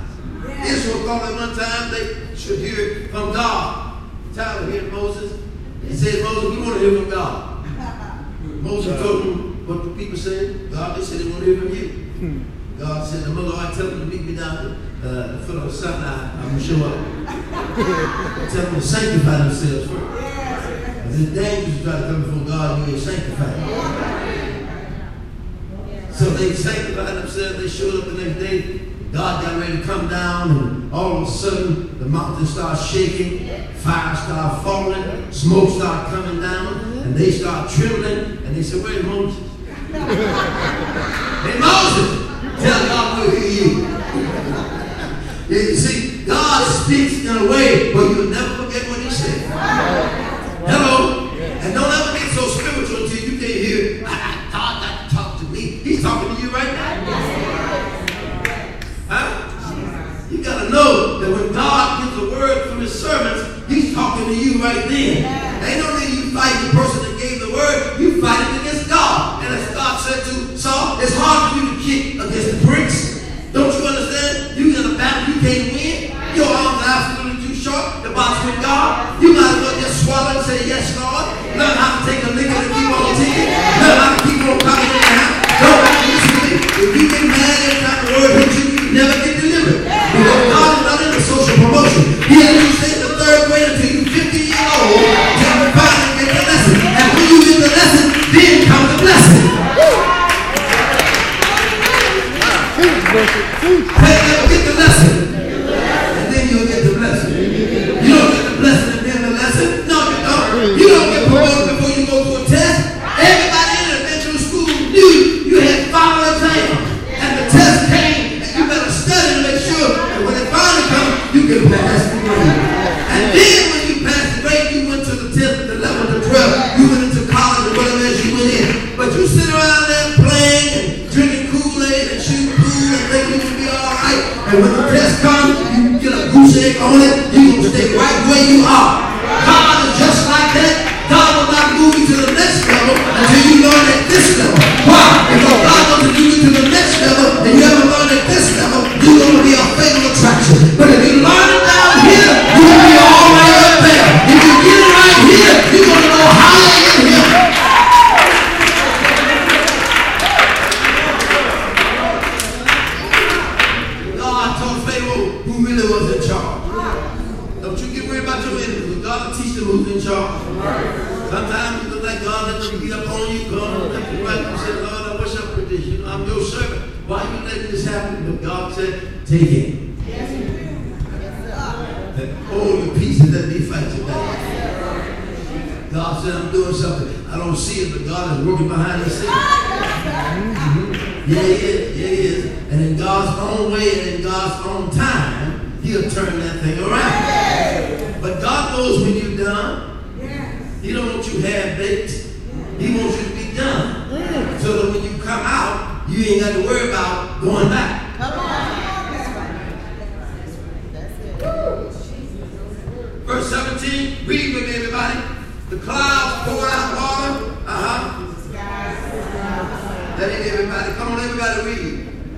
Israel 0.67 1.05
thought 1.07 1.23
at 1.31 1.35
one 1.35 1.55
time 1.57 1.91
they 1.91 2.35
should 2.37 2.59
hear 2.59 3.09
from 3.09 3.33
God. 3.33 4.03
Tired 4.35 4.63
of 4.65 4.73
hearing 4.73 4.91
Moses. 4.93 5.41
He 5.87 5.95
said, 5.95 6.25
Moses, 6.25 6.57
we 6.57 6.63
want 6.63 6.75
to 6.75 6.81
hear 6.81 7.01
from 7.01 7.11
God. 7.11 7.67
Moses 8.63 9.01
told 9.01 9.25
him 9.25 9.67
what 9.67 9.85
the 9.85 9.91
people 9.91 10.17
said. 10.17 10.71
God, 10.71 10.97
they 10.97 11.03
said 11.03 11.21
they 11.21 11.31
want 11.31 11.45
to 11.45 11.69
hear 11.69 11.91
God 12.23 13.05
said, 13.05 13.25
the 13.25 13.31
mother, 13.31 13.57
I 13.57 13.75
tell 13.75 13.89
them 13.89 13.99
to 13.99 14.07
meet 14.07 14.23
me 14.23 14.37
down 14.37 14.57
at 15.03 15.05
uh, 15.05 15.33
the 15.33 15.39
foot 15.45 15.57
of 15.57 15.65
the 15.71 15.73
Sinai. 15.73 16.31
I'm 16.37 16.51
going 16.51 16.59
to 16.59 16.63
show 16.63 16.77
up. 16.87 16.95
tell 18.49 18.63
them 18.63 18.75
to 18.77 18.81
sanctify 18.81 19.39
themselves 19.39 19.91
first. 19.91 20.13
Because 21.03 21.21
it's 21.21 21.33
dangerous 21.33 21.79
to 21.79 21.83
try 21.83 22.01
to 22.01 22.07
come 22.07 22.23
before 22.23 22.47
God 22.47 22.89
you 22.89 22.95
ain't 22.95 23.03
sanctified. 23.03 23.59
So 26.13 26.31
they 26.31 26.53
sanctified 26.53 27.17
themselves. 27.17 27.59
They 27.59 27.69
showed 27.69 28.01
up 28.01 28.05
the 28.15 28.25
next 28.25 28.39
day. 28.39 28.79
God 29.11 29.45
got 29.45 29.61
ready 29.61 29.79
to 29.79 29.83
come 29.83 30.09
down, 30.09 30.51
and 30.51 30.93
all 30.93 31.19
of 31.19 31.29
a 31.29 31.31
sudden, 31.31 31.99
the 31.99 32.07
mountain 32.07 32.47
started 32.47 32.83
shaking, 32.83 33.49
fire 33.75 34.17
started 34.17 34.63
falling, 34.63 35.33
smoke 35.33 35.69
started 35.71 36.15
coming 36.15 36.41
down, 36.41 36.75
and 37.03 37.15
they 37.15 37.33
start 37.33 37.69
trembling. 37.69 38.39
And 38.47 38.57
they 38.57 38.63
said, 38.63 38.83
Where's 38.83 39.05
Moses? 39.05 39.49
Hey, 41.43 41.59
Moses, 41.59 42.63
tell 42.63 42.87
God 42.87 43.19
we'll 43.19 43.31
hear 43.41 43.51
you. 43.51 43.89
You 45.49 45.75
see, 45.75 46.25
God 46.25 46.65
speaks 46.85 47.25
in 47.25 47.37
a 47.37 47.51
way 47.51 47.93
where 47.93 48.07
you'll 48.13 48.31
never 48.31 48.65
forget 48.65 48.89
what 48.89 49.01
he 49.01 49.11
said. 49.11 49.51
Hello? 50.67 51.31
And 51.35 51.75
don't 51.75 51.91
ever 51.93 52.17
get 52.19 52.31
so 52.33 52.47
spiritual 52.47 53.05
until 53.05 53.19
you 53.29 53.39
can't 53.39 53.53
hear, 53.67 54.05
"Ah, 54.07 54.49
God 54.53 54.83
got 54.83 55.11
to 55.11 55.15
talk 55.17 55.39
to 55.41 55.45
me. 55.47 55.61
He's 55.83 56.03
talking 56.03 56.37
to 56.37 56.43
you 56.43 56.49
right 56.51 56.73
now. 56.73 56.93
Huh? 59.09 60.29
You 60.31 60.43
got 60.45 60.63
to 60.65 60.71
know 60.71 61.19
that 61.19 61.31
when 61.31 61.53
God 61.53 62.05
gives 62.05 62.23
a 62.23 62.31
word 62.31 62.69
from 62.69 62.81
his 62.81 62.93
servants, 63.03 63.69
he's 63.69 63.93
talking 63.95 64.27
to 64.27 64.35
you 64.35 64.63
right 64.63 64.89
then. 64.89 65.65
Ain't 65.65 65.79
no 65.85 65.99
need 65.99 66.15
you 66.15 66.31
fighting 66.31 66.71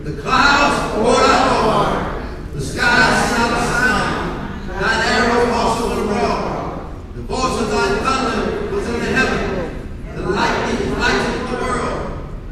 The 0.04 0.20
clouds 0.20 0.94
poured 0.94 1.24
out 1.24 1.64
water. 1.64 1.96
The 2.52 2.60
skies 2.60 3.30
sent 3.30 3.40
out 3.40 3.52
a 3.56 3.60
sound. 3.72 4.12
Thine 4.68 5.02
arrow 5.14 5.50
also 5.50 5.84
abroad. 6.02 6.92
The 7.14 7.22
voice 7.22 7.56
of 7.62 7.70
thy 7.70 7.86
thunder 8.04 8.70
was 8.70 8.86
in 8.86 8.96
the 9.00 9.06
heaven. 9.06 9.42
The 10.14 10.22
lightning 10.28 10.98
lightened 10.98 11.48
the 11.48 11.54
world. 11.56 11.98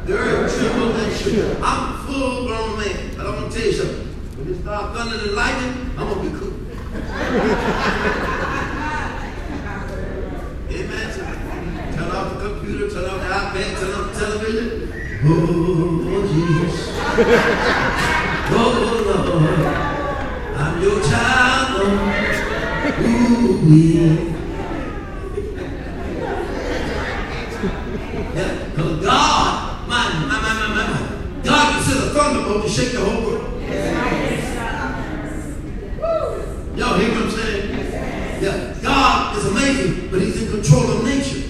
The 0.07 0.13
earth 0.17 0.57
trembled 0.57 0.97
and 0.97 1.13
shook. 1.15 1.59
I'm 1.63 1.95
a 1.95 1.97
full 2.07 2.47
grown 2.47 2.79
man, 2.79 3.17
but 3.19 3.27
I'm 3.27 3.35
gonna 3.35 3.51
tell 3.51 3.67
you 3.67 3.73
something. 3.75 4.07
When 4.39 4.49
it 4.49 4.63
start 4.63 4.97
thundering 4.97 5.21
and 5.21 5.35
lightning, 5.37 5.91
I'm 5.99 6.09
going 6.09 6.25
to 6.25 6.31
be 6.31 6.39
cool. 6.39 6.55
Amen. 10.73 11.07
Turn 11.95 12.11
off 12.11 12.33
the 12.33 12.39
computer, 12.49 12.89
turn 12.89 13.05
off 13.11 13.21
the 13.21 13.29
iPad, 13.29 13.79
turn 13.79 13.93
off 13.93 14.15
the 14.15 14.19
television. 14.19 14.69
Oh. 15.25 15.72
Oh, 17.15 17.19
Lord. 19.05 19.61
I'm 20.57 20.83
your 20.83 20.99
child, 21.03 21.67
Lord. 21.79 21.99
Ooh, 23.05 23.61
yeah. 23.69 24.17
Yeah, 28.35 28.53
God, 29.03 29.89
my, 29.89 30.03
my, 30.21 30.41
my, 30.41 30.53
my, 30.55 30.69
my, 30.75 31.43
God 31.43 31.67
can 31.75 31.83
send 31.83 31.99
a 31.99 32.03
thunderbolt 32.15 32.65
to 32.65 32.71
shake 32.71 32.93
the 32.93 33.01
whole 33.05 33.23
world. 33.27 33.45
Y'all 36.79 36.99
hear 36.99 37.11
what 37.11 37.25
I'm 37.25 37.31
saying? 37.31 37.63
Yeah, 38.43 38.57
God 38.81 39.37
is 39.37 39.45
amazing, 39.49 40.09
but 40.11 40.23
He's 40.23 40.43
in 40.45 40.49
control 40.51 40.91
of 40.93 41.05
nature. 41.05 41.43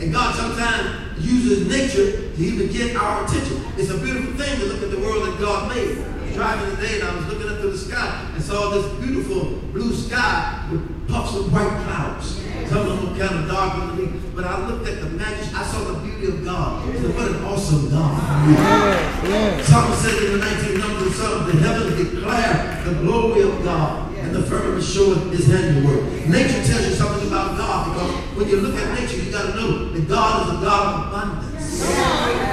And 0.00 0.12
God 0.12 0.34
sometimes 0.34 1.24
uses 1.24 1.68
nature 1.68 2.10
to 2.34 2.42
even 2.42 2.66
get 2.72 2.96
our 2.96 3.24
attention. 3.24 3.39
It's 3.80 3.88
a 3.88 3.96
beautiful 3.96 4.34
thing 4.34 4.60
to 4.60 4.66
look 4.66 4.82
at 4.82 4.90
the 4.90 5.00
world 5.00 5.26
that 5.26 5.40
God 5.40 5.74
made. 5.74 5.96
I 5.96 6.20
was 6.20 6.34
driving 6.34 6.76
today 6.76 7.00
and 7.00 7.08
I 7.08 7.16
was 7.16 7.26
looking 7.32 7.48
up 7.48 7.62
to 7.62 7.70
the 7.70 7.78
sky 7.78 8.30
and 8.34 8.44
saw 8.44 8.68
this 8.76 8.84
beautiful 9.00 9.56
blue 9.72 9.94
sky 9.94 10.68
with 10.70 11.08
puffs 11.08 11.34
of 11.34 11.50
white 11.50 11.80
clouds. 11.88 12.44
Some 12.68 12.86
of 12.86 13.00
them 13.00 13.08
were 13.08 13.18
kind 13.18 13.40
of 13.40 13.48
darker 13.48 13.86
than 13.86 13.96
me, 13.96 14.20
but 14.36 14.44
I 14.44 14.68
looked 14.68 14.86
at 14.86 15.00
the 15.00 15.08
magic. 15.16 15.56
I 15.56 15.64
saw 15.64 15.82
the 15.84 15.98
beauty 16.04 16.26
of 16.28 16.44
God. 16.44 16.94
Said, 16.94 17.16
what 17.16 17.28
an 17.28 17.42
awesome 17.42 17.88
God. 17.88 18.50
Yes, 18.50 19.28
yes. 19.30 19.66
Psalm 19.66 19.94
says 19.94 20.28
in 20.28 20.38
the 20.38 20.44
19th 20.44 20.78
number 20.78 21.06
of 21.06 21.46
the 21.46 21.58
heavens 21.64 21.96
declare 21.96 22.84
the 22.84 23.00
glory 23.00 23.42
of 23.48 23.64
God, 23.64 24.14
and 24.16 24.36
the 24.36 24.42
firmament 24.42 24.84
showeth 24.84 25.32
his 25.32 25.46
handiwork. 25.46 26.04
Nature 26.28 26.62
tells 26.68 26.86
you 26.86 26.92
something 26.92 27.28
about 27.28 27.56
God, 27.56 27.94
because 27.94 28.36
when 28.36 28.46
you 28.46 28.56
look 28.60 28.76
at 28.76 29.00
nature, 29.00 29.16
you 29.16 29.32
got 29.32 29.52
to 29.52 29.56
know 29.56 29.88
that 29.90 30.06
God 30.06 30.48
is 30.48 30.58
a 30.58 30.60
God 30.60 30.84
of 30.86 31.08
abundance. 31.08 31.46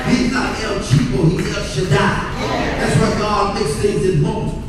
He's 0.07 0.31
not 0.31 0.57
El 0.63 0.79
Chico, 1.07 1.23
he's 1.25 1.55
El 1.55 1.63
Shaddai. 1.63 2.35
That's 2.79 2.95
why 2.99 3.19
God 3.19 3.55
makes 3.55 3.75
things 3.77 4.05
in 4.05 4.21
multiple. 4.21 4.63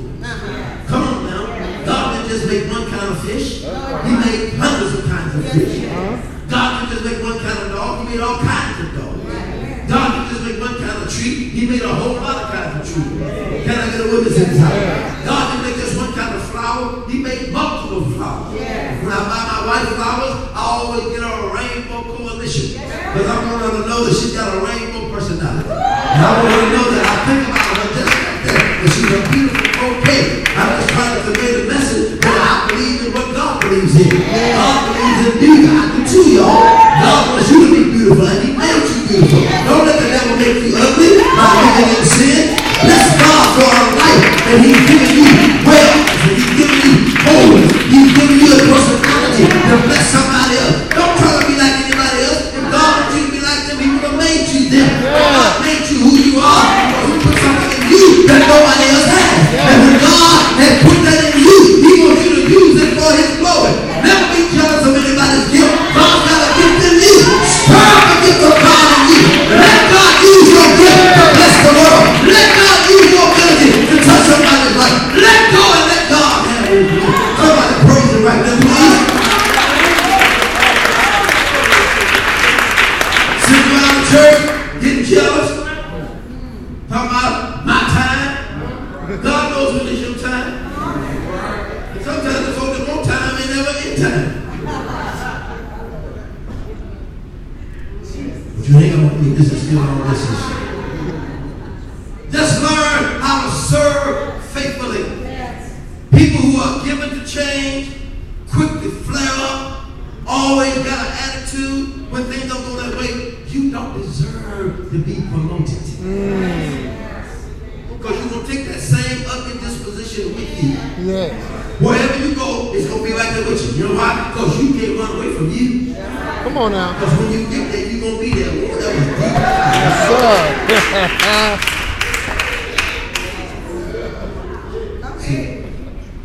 Come 0.87 1.03
on 1.03 1.27
now. 1.27 1.85
God 1.85 2.15
didn't 2.15 2.29
just 2.31 2.47
make 2.47 2.71
one 2.71 2.89
kind 2.89 3.11
of 3.11 3.21
fish. 3.25 3.63
He 3.63 4.13
made 4.15 4.55
hundreds 4.55 4.99
of 4.99 5.05
kinds 5.11 5.35
of 5.35 5.51
fish. 5.51 5.91
God 6.49 6.69
didn't 6.79 6.91
just 6.95 7.05
make 7.05 7.23
one 7.23 7.39
kind 7.41 7.59
of 7.59 7.73
dog. 7.73 8.07
He 8.07 8.15
made 8.15 8.23
all 8.23 8.39
kinds 8.39 8.87
of 8.87 8.95
dogs. 8.95 9.25
God 9.89 10.07
didn't 10.15 10.29
just 10.31 10.45
make 10.47 10.61
one 10.61 10.79
kind 10.79 11.03
of 11.03 11.13
tree. 11.13 11.49
He 11.51 11.67
made 11.67 11.83
a 11.83 11.93
whole 11.93 12.15
lot 12.15 12.45
of 12.45 12.51
kinds 12.53 12.73
of 12.79 12.95
trees. 12.95 13.19
Can 13.67 13.75
I 13.75 13.91
get 13.91 14.01
a 14.01 14.09
witness 14.13 14.39
in 14.39 14.57
house? 14.59 15.27
God 15.27 15.43
didn't 15.51 15.67
make 15.67 15.77
just 15.83 15.97
one 15.99 16.13
kind 16.13 16.37
of 16.37 16.43
flower. 16.51 17.09
He 17.11 17.19
made 17.19 17.53
multiple 17.53 18.05
flowers. 18.15 18.55
When 18.55 19.11
I 19.11 19.23
buy 19.27 19.43
my 19.43 19.61
wife 19.67 19.89
flowers, 19.99 20.35
I 20.55 20.61
always 20.63 21.05
get 21.11 21.23
her 21.27 21.35
a 21.35 21.55
rainbow 21.55 22.03
coalition. 22.15 22.79
Because 22.79 23.27
I 23.27 23.37
want 23.43 23.63
her 23.63 23.83
to 23.83 23.89
know 23.89 24.05
that 24.05 24.15
she's 24.15 24.35
got 24.35 24.55
a 24.55 24.65
rainbow 24.65 25.11
personality. 25.11 25.88
And 26.19 26.27
I 26.27 26.33
want 26.35 26.51
her 26.51 26.61
to 26.61 26.71
know 26.75 26.91
that 26.91 27.07
I 27.07 27.17
think 27.31 27.47
about 27.47 27.79
her 27.79 27.95
just 27.95 28.11
like 28.11 28.43
that. 28.43 28.83
That 28.83 28.91
she's 28.91 29.07
a 29.07 29.23
beautiful 29.31 29.39
bouquet. 29.39 29.48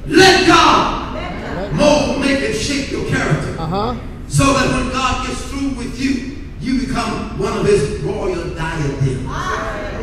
Let 0.06 0.48
God 0.48 1.74
mold, 1.74 2.19
make, 2.22 2.43
and 2.43 2.56
shape 2.56 2.91
your 2.91 3.06
character. 3.10 3.56
uh-huh. 3.60 3.96
So 4.28 4.54
that 4.54 4.72
when 4.74 4.91
God 4.91 5.28
gets 5.28 5.41
through 5.50 5.69
with 5.76 6.00
you, 6.00 6.38
you 6.60 6.86
become 6.88 7.38
one 7.39 7.58
of 7.58 7.65
his 7.65 8.02
royal 8.02 8.54
diadems. 8.56 9.28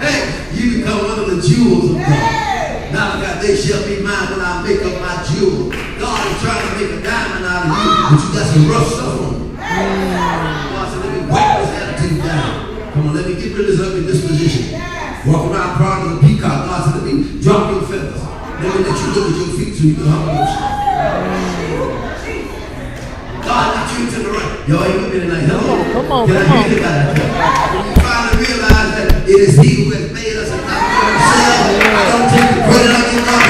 Hey, 0.02 0.54
you 0.54 0.78
become 0.78 1.04
one 1.04 1.18
of 1.20 1.26
the 1.36 1.42
jewels 1.42 1.90
of 1.90 1.96
God. 1.96 2.92
Now 2.92 3.20
God, 3.20 3.42
they 3.42 3.56
shall 3.56 3.82
be 3.86 4.02
mine 4.02 4.30
when 4.30 4.40
I 4.40 4.62
make 4.62 4.82
up 4.82 5.00
my 5.00 5.22
jewel. 5.32 5.70
God 5.98 6.26
is 6.26 6.42
trying 6.42 6.68
to 6.68 6.74
make 6.78 6.90
a 6.98 7.02
diamond 7.02 7.44
out 7.46 7.66
of 7.66 7.70
you, 7.70 7.88
but 8.10 8.20
you 8.24 8.28
got 8.34 8.46
some 8.52 8.68
rough 8.70 8.88
stuff 8.88 9.20
on 9.20 10.64
you. 10.64 10.69
On, 13.10 13.16
let 13.16 13.26
me 13.26 13.34
get 13.34 13.50
rid 13.56 13.66
of 13.70 13.76
this 13.76 13.80
ugly 13.80 14.06
disposition. 14.06 14.70
Walk 15.26 15.50
around 15.50 15.76
proud 15.76 16.06
as 16.06 16.16
a 16.16 16.20
peacock. 16.22 16.66
God 16.70 16.78
said, 16.94 17.02
let 17.02 17.12
me 17.12 17.40
drop 17.42 17.70
your 17.74 17.82
feathers. 17.82 18.22
Let 18.22 18.70
me 18.70 18.84
let 18.86 18.94
you 18.94 19.08
look 19.18 19.26
at 19.30 19.36
your 19.36 19.50
feet 19.58 19.74
so 19.74 19.82
you 19.82 19.94
can 19.98 20.06
humble 20.06 20.34
yourself. 20.38 20.70
God 23.42 23.66
got 23.74 23.98
you 23.98 24.06
to 24.10 24.18
the 24.22 24.30
right. 24.30 24.68
Y'all 24.68 24.84
ain't 24.84 24.94
with 25.02 25.10
me 25.12 25.20
tonight. 25.26 25.42
Hello. 25.50 25.74
Come 25.90 26.12
on, 26.12 26.26
Can 26.28 26.36
I 26.36 26.44
come 26.46 26.56
on. 26.56 26.62
hear 26.62 26.70
you 26.70 26.80
guys? 26.80 27.18
You 27.18 27.94
finally 27.98 28.46
realize 28.46 28.90
that 28.94 29.08
it 29.26 29.38
is 29.42 29.58
He 29.58 29.70
who 29.82 29.90
has 29.90 30.06
made 30.14 30.36
us 30.38 30.50
and 30.54 30.62
not 30.70 30.78
ourselves. 30.78 31.82
I 31.82 32.04
don't 32.14 32.28
take 32.30 32.46
the 32.54 32.62
credit. 32.62 32.94
I 32.94 33.02
give 33.10 33.26
God. 33.26 33.42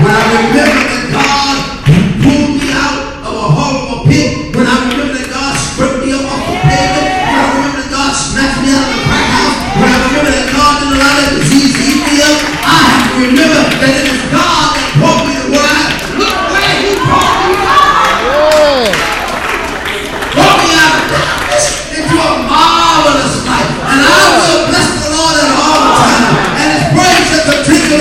When 0.00 0.08
I 0.08 0.22
remember 0.24 0.56
that 0.56 1.04
God 1.12 1.71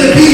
all 0.01 0.13
times. 0.13 0.30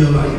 your 0.00 0.10
life. 0.12 0.29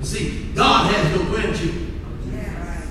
You 0.00 0.06
see, 0.06 0.52
God 0.54 0.92
has 0.94 1.14
no 1.14 1.24
grandchildren. 1.26 2.00
Yes. 2.32 2.84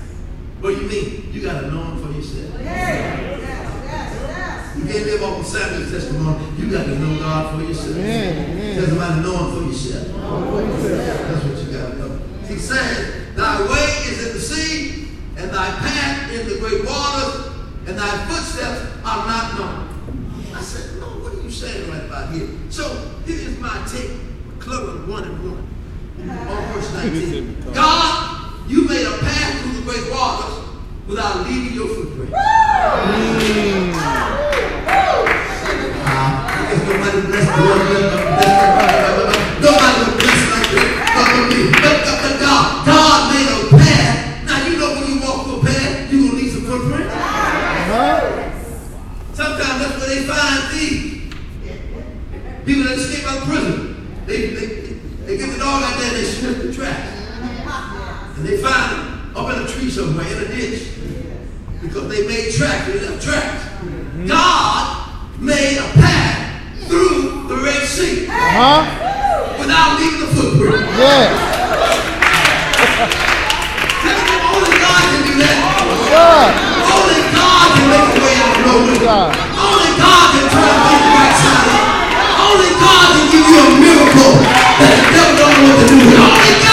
What 0.60 0.76
do 0.76 0.82
you 0.82 0.88
mean? 0.88 1.32
You 1.32 1.42
got 1.42 1.60
to 1.62 1.70
know 1.70 1.82
him 1.82 2.02
for 2.02 2.12
yourself. 2.16 2.54
Yes. 2.62 3.40
Yes. 3.42 4.76
You 4.78 4.84
can't 4.84 5.04
live 5.06 5.22
off 5.24 5.40
of 5.40 5.46
Samuel's 5.46 5.90
testimony. 5.90 6.46
You 6.56 6.70
got 6.70 6.86
to 6.86 6.98
know 6.98 7.18
God 7.18 7.54
for 7.58 7.66
yourself. 7.66 7.96
It 7.96 8.76
doesn't 8.76 8.96
matter 8.96 9.22
knowing 9.22 9.58
for 9.58 9.62
yourself. 9.66 10.06
That's 10.06 11.44
what 11.44 11.58
you 11.58 11.72
got 11.76 11.90
to 11.90 11.98
know. 11.98 12.20
He 12.46 12.56
said, 12.56 13.36
Thy 13.36 13.60
way 13.62 13.86
is 14.08 14.26
in 14.28 14.32
the 14.34 14.40
sea, 14.40 15.08
and 15.36 15.50
thy 15.50 15.68
path 15.70 16.32
in 16.32 16.48
the 16.48 16.58
great 16.60 16.84
waters, 16.84 17.46
and 17.86 17.98
thy 17.98 18.26
footsteps 18.28 18.82
are 19.04 19.26
not 19.26 19.58
known. 19.58 20.54
I 20.54 20.60
said, 20.60 21.00
Lord, 21.00 21.22
what 21.22 21.34
are 21.34 21.42
you 21.42 21.50
saying 21.50 21.90
right 21.90 22.04
about 22.04 22.32
here? 22.32 22.48
So 22.70 22.84
here's 23.26 23.58
my 23.58 23.84
take, 23.90 24.12
Clover 24.60 25.10
1 25.10 25.24
and 25.24 25.50
1. 25.50 25.69
On 26.28 26.72
verse 26.72 26.92
19. 26.94 27.72
God, 27.72 28.70
you 28.70 28.86
made 28.86 29.06
a 29.06 29.18
path 29.18 29.62
through 29.62 29.72
the 29.72 29.82
great 29.82 30.10
waters 30.12 30.64
without 31.06 31.46
leaving 31.46 31.74
your 31.74 31.88
footprint. 31.88 32.32
Mm. 32.32 34.09
huh? 68.60 68.84
Without 69.56 69.96
leaving 69.96 70.20
the 70.20 70.30
footprint. 70.36 70.84
Yes. 71.00 71.32
Only 74.52 74.76
God 74.76 75.00
can 75.00 75.22
do 75.24 75.34
that. 75.40 75.56
Only 76.92 77.20
God 77.32 77.66
can 77.72 77.86
make 77.88 78.12
way 78.20 78.36
out 78.36 78.60
of 78.60 78.76
Only 79.56 79.92
God 79.96 80.26
can 80.36 80.44
turn 80.52 80.76
things 80.92 81.08
right 81.08 81.36
side 81.40 81.72
up. 81.72 81.88
Only 82.52 82.70
God 82.76 83.06
can 83.16 83.26
give 83.32 83.48
you 83.48 83.56
a 83.56 83.68
miracle 83.80 84.34
that 84.44 84.92
the 84.92 85.08
devil 85.08 85.34
don't 85.40 85.56
know 85.56 85.72
what 85.72 85.76
to 85.80 85.86
do 85.88 85.96
with. 86.04 86.20
Only 86.20 86.52
God. 86.60 86.69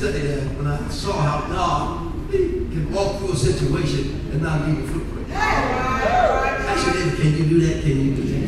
studied 0.00 0.28
that 0.32 0.56
when 0.56 0.66
I 0.66 0.88
saw 0.88 1.12
how 1.12 1.40
God 1.52 2.10
can 2.30 2.90
walk 2.90 3.18
through 3.18 3.32
a 3.32 3.36
situation 3.36 4.32
and 4.32 4.40
not 4.40 4.66
leave 4.66 4.78
a 4.78 4.86
footprint. 4.88 5.28
I 5.30 6.74
said, 6.80 7.20
can 7.20 7.36
you 7.36 7.44
do 7.44 7.60
that? 7.66 7.82
Can 7.82 8.00
you 8.00 8.16
do 8.16 8.22
that? 8.24 8.40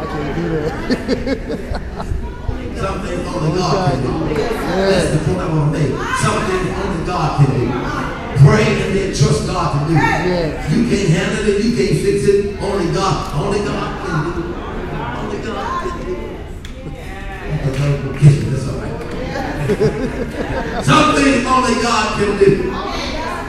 I 0.00 0.04
can 0.08 0.24
do 0.40 0.48
that. 0.56 0.72
Something 2.80 3.18
only 3.28 3.58
God 3.58 3.92
can 3.92 4.00
do. 4.00 4.34
That's 4.40 5.10
the 5.12 5.18
point 5.26 5.38
I 5.38 5.52
want 5.52 5.68
to 5.68 5.78
make. 5.78 5.92
Something 6.16 6.62
only 6.80 7.04
God 7.04 7.30
can 7.44 7.50
do. 7.60 7.64
Pray 8.40 8.64
and 8.80 8.96
then 8.96 9.08
trust 9.12 9.46
God 9.46 9.86
to 9.86 9.92
do. 9.92 10.00
it. 10.00 10.00
You 10.72 10.80
can't 10.88 11.10
handle 11.12 11.44
it. 11.44 11.60
You 11.62 11.76
can't 11.76 11.96
fix 12.00 12.24
it. 12.24 12.56
Only 12.58 12.88
God. 12.94 13.34
Only 13.38 13.58
God. 13.68 13.89
Some 20.82 21.14
things 21.14 21.46
only 21.46 21.74
God 21.80 22.18
can 22.18 22.38
do. 22.38 22.70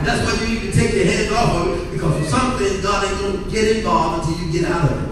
That's 0.06 0.22
why 0.24 0.46
you 0.46 0.54
need 0.54 0.72
to 0.72 0.72
take 0.72 0.94
your 0.94 1.06
hands 1.06 1.32
off 1.32 1.66
of 1.66 1.80
it 1.80 1.92
because 1.94 2.24
for 2.24 2.30
some 2.30 2.58
things 2.60 2.82
God 2.82 3.06
ain't 3.06 3.20
going 3.20 3.44
to 3.44 3.50
get 3.50 3.78
involved 3.78 4.28
until 4.28 4.46
you 4.46 4.52
get 4.52 4.70
out 4.70 4.92
of 4.92 4.98
it. 5.02 5.12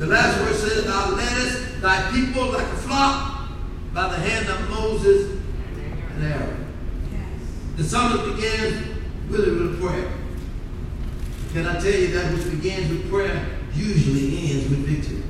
The 0.00 0.06
last 0.06 0.38
verse 0.38 0.60
says, 0.60 0.84
Thou 0.86 1.10
leddest 1.14 1.80
thy 1.80 2.10
people 2.10 2.46
like 2.46 2.66
a 2.66 2.76
flock 2.76 3.48
by 3.94 4.08
the 4.08 4.16
hand 4.16 4.48
of 4.48 4.70
Moses 4.70 5.40
and 6.14 6.24
Aaron. 6.24 6.66
The 7.76 7.84
psalmist 7.84 8.36
begins 8.36 8.88
really 9.28 9.50
with 9.52 9.74
a 9.74 9.86
prayer. 9.86 10.12
Can 11.52 11.66
I 11.66 11.78
tell 11.80 11.92
you 11.92 12.08
that 12.08 12.34
which 12.34 12.50
begins 12.50 12.90
with 12.90 13.08
prayer 13.08 13.46
usually 13.72 14.50
ends 14.50 14.68
with 14.68 14.80
victory? 14.80 15.22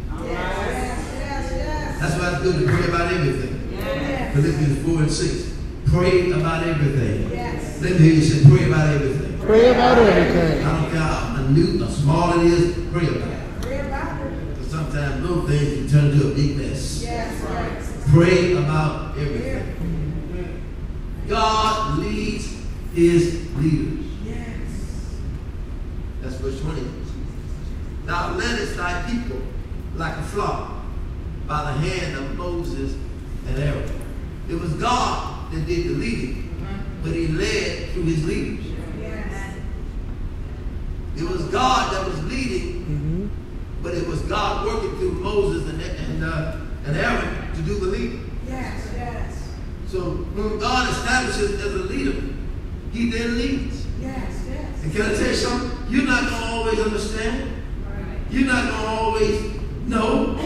That's 1.98 2.14
why 2.18 2.32
it's 2.32 2.42
good 2.42 2.66
to 2.66 2.72
pray 2.72 2.88
about 2.88 3.12
everything. 3.12 3.54
Philippians 4.32 4.86
4 4.86 4.98
and 5.02 5.10
6. 5.10 5.58
Pray 5.86 6.30
about 6.30 6.62
everything. 6.62 7.30
Yes. 7.30 7.82
Let 7.82 7.92
me 7.92 7.98
hear 7.98 8.14
you 8.14 8.22
say, 8.22 8.48
pray 8.48 8.64
about 8.66 8.88
everything. 8.88 9.38
Pray 9.40 9.70
about 9.70 9.98
everything. 9.98 10.64
I 10.64 10.80
don't 10.80 10.90
care 10.90 11.00
how 11.00 11.28
minute 11.50 11.82
or 11.82 11.90
small 11.90 12.40
it 12.40 12.46
is, 12.46 12.74
pray 12.92 13.06
about 13.06 13.28
it. 13.28 13.62
Pray 13.62 13.80
about 13.80 14.20
it. 14.26 14.54
Because 14.54 14.70
sometimes 14.70 15.22
little 15.22 15.46
things 15.46 15.74
can 15.74 15.88
turn 15.88 16.10
into 16.10 16.30
a 16.30 16.34
big 16.34 16.56
mess. 16.56 17.02
Yes, 17.02 17.42
yes. 17.42 18.04
Pray 18.10 18.52
about 18.56 19.16
everything. 19.18 19.74
God 21.28 21.98
leads 21.98 22.56
his 22.94 23.54
leaders. 23.56 24.06
Yes. 24.24 25.16
That's 26.22 26.36
verse 26.36 26.60
20. 26.60 26.82
Thou 28.04 28.36
leddest 28.36 28.76
thy 28.76 29.02
people 29.10 29.42
like 29.96 30.16
a 30.16 30.22
flock 30.22 30.77
by 31.48 31.62
the 31.64 31.72
hand 31.78 32.14
of 32.16 32.36
Moses 32.36 32.94
and 33.46 33.58
Aaron. 33.58 33.90
It 34.50 34.54
was 34.54 34.74
God 34.74 35.50
that 35.50 35.66
did 35.66 35.88
the 35.88 35.94
leading, 35.94 36.54
but 37.02 37.12
he 37.12 37.28
led 37.28 37.88
through 37.90 38.04
his 38.04 38.24
leaders. 38.26 38.66
It 41.16 41.28
was 41.28 41.42
God 41.46 41.92
that 41.92 42.06
was 42.06 42.22
leading, 42.26 42.84
hmm 42.84 43.28
but 43.80 43.94
it 43.94 44.06
was 44.08 44.20
God 44.22 44.66
working 44.66 44.96
through 44.98 45.12
Moses 45.12 45.68
and, 45.70 45.80
and, 45.80 46.24
uh, 46.24 46.56
and 46.84 46.96
Aaron 46.96 47.54
to 47.54 47.62
do 47.62 47.78
the 47.78 47.86
leading. 47.86 48.28
Yes, 48.46 48.90
yes. 48.92 49.48
So 49.86 50.00
when 50.00 50.58
God 50.58 50.90
establishes 50.90 51.60
as 51.64 51.74
a 51.74 51.84
leader, 51.84 52.34
he 52.92 53.08
then 53.08 53.38
leads. 53.38 53.86
Yes, 54.00 54.44
yes. 54.48 54.82
And 54.82 54.92
can 54.92 55.02
I 55.02 55.14
tell 55.14 55.28
you 55.28 55.34
something? 55.34 55.70
You're 55.88 56.06
not 56.06 56.28
going 56.28 56.42
to 56.42 56.48
always 56.48 56.78
understand. 56.80 57.52
You're 58.30 58.46
not 58.46 58.68
going 58.68 58.82
to 58.82 58.88
always 58.88 59.60
know. 59.86 60.38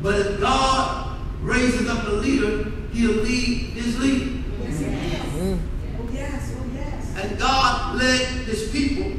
But 0.00 0.14
if 0.20 0.40
God 0.40 1.18
raises 1.42 1.88
up 1.88 2.06
a 2.06 2.10
leader, 2.12 2.70
he'll 2.92 3.22
lead 3.22 3.56
his 3.74 3.98
leader. 3.98 4.40
Yes, 4.62 4.80
yes. 4.80 5.26
Mm. 5.34 5.60
Oh, 6.00 6.08
yes, 6.12 6.54
oh, 6.56 6.64
yes. 6.74 7.16
And 7.16 7.38
God 7.38 7.96
led 7.96 8.26
his 8.46 8.70
people. 8.70 9.12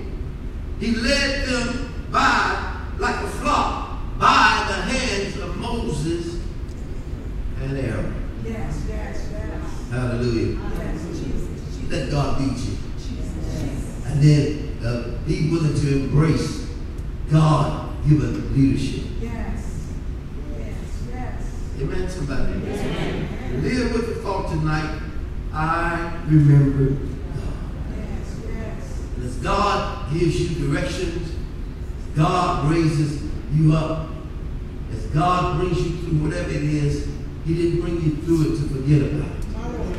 He 0.80 0.96
led 0.96 1.46
them 1.48 1.94
by, 2.12 2.78
like 2.98 3.16
a 3.16 3.28
flock, 3.28 4.00
by 4.18 4.66
the 4.68 4.74
hands 4.74 5.38
of 5.38 5.56
Moses 5.58 6.42
and 7.62 7.78
Aaron. 7.78 8.16
Yes, 8.46 8.84
yes, 8.88 9.30
yes. 9.32 9.90
Hallelujah. 9.92 10.60
Yes, 10.78 11.02
Jesus, 11.08 11.78
Jesus, 11.78 11.92
Let 11.92 12.10
God 12.10 12.40
lead 12.42 12.58
you. 12.58 12.78
Jesus. 12.98 14.06
And 14.06 14.22
then 14.22 14.78
uh, 14.86 15.18
be 15.28 15.50
willing 15.52 15.76
to 15.76 15.96
embrace 15.96 16.68
God 17.30 17.90
given 18.08 18.54
leadership. 18.56 19.06
Yes. 19.22 19.88
Yes, 20.58 20.76
yes. 21.14 21.72
Amen, 21.82 22.10
somebody. 22.10 22.54
Live 22.54 23.94
with 23.94 24.08
the 24.08 24.16
thought 24.22 24.50
tonight. 24.50 25.02
I 25.54 26.22
remember 26.28 26.92
God. 26.92 27.50
Yes, 27.98 28.36
yes. 28.48 29.02
And 29.16 29.26
as 29.26 29.36
God 29.38 30.14
gives 30.14 30.40
you 30.42 30.68
directions, 30.68 31.34
God 32.16 32.72
raises 32.72 33.24
you 33.54 33.74
up. 33.76 34.10
As 34.92 35.06
God 35.08 35.60
brings 35.60 35.78
you 35.78 35.98
through 35.98 36.24
whatever 36.28 36.50
it 36.50 36.64
is, 36.64 37.08
He 37.46 37.56
didn't 37.56 37.82
bring 37.82 38.02
you 38.02 38.16
through 38.18 38.54
it 38.54 38.58
to 38.58 38.68
forget 38.70 39.02
about 39.02 39.38
it. 39.38 39.48
My 39.50 39.68
Lord. 39.68 39.98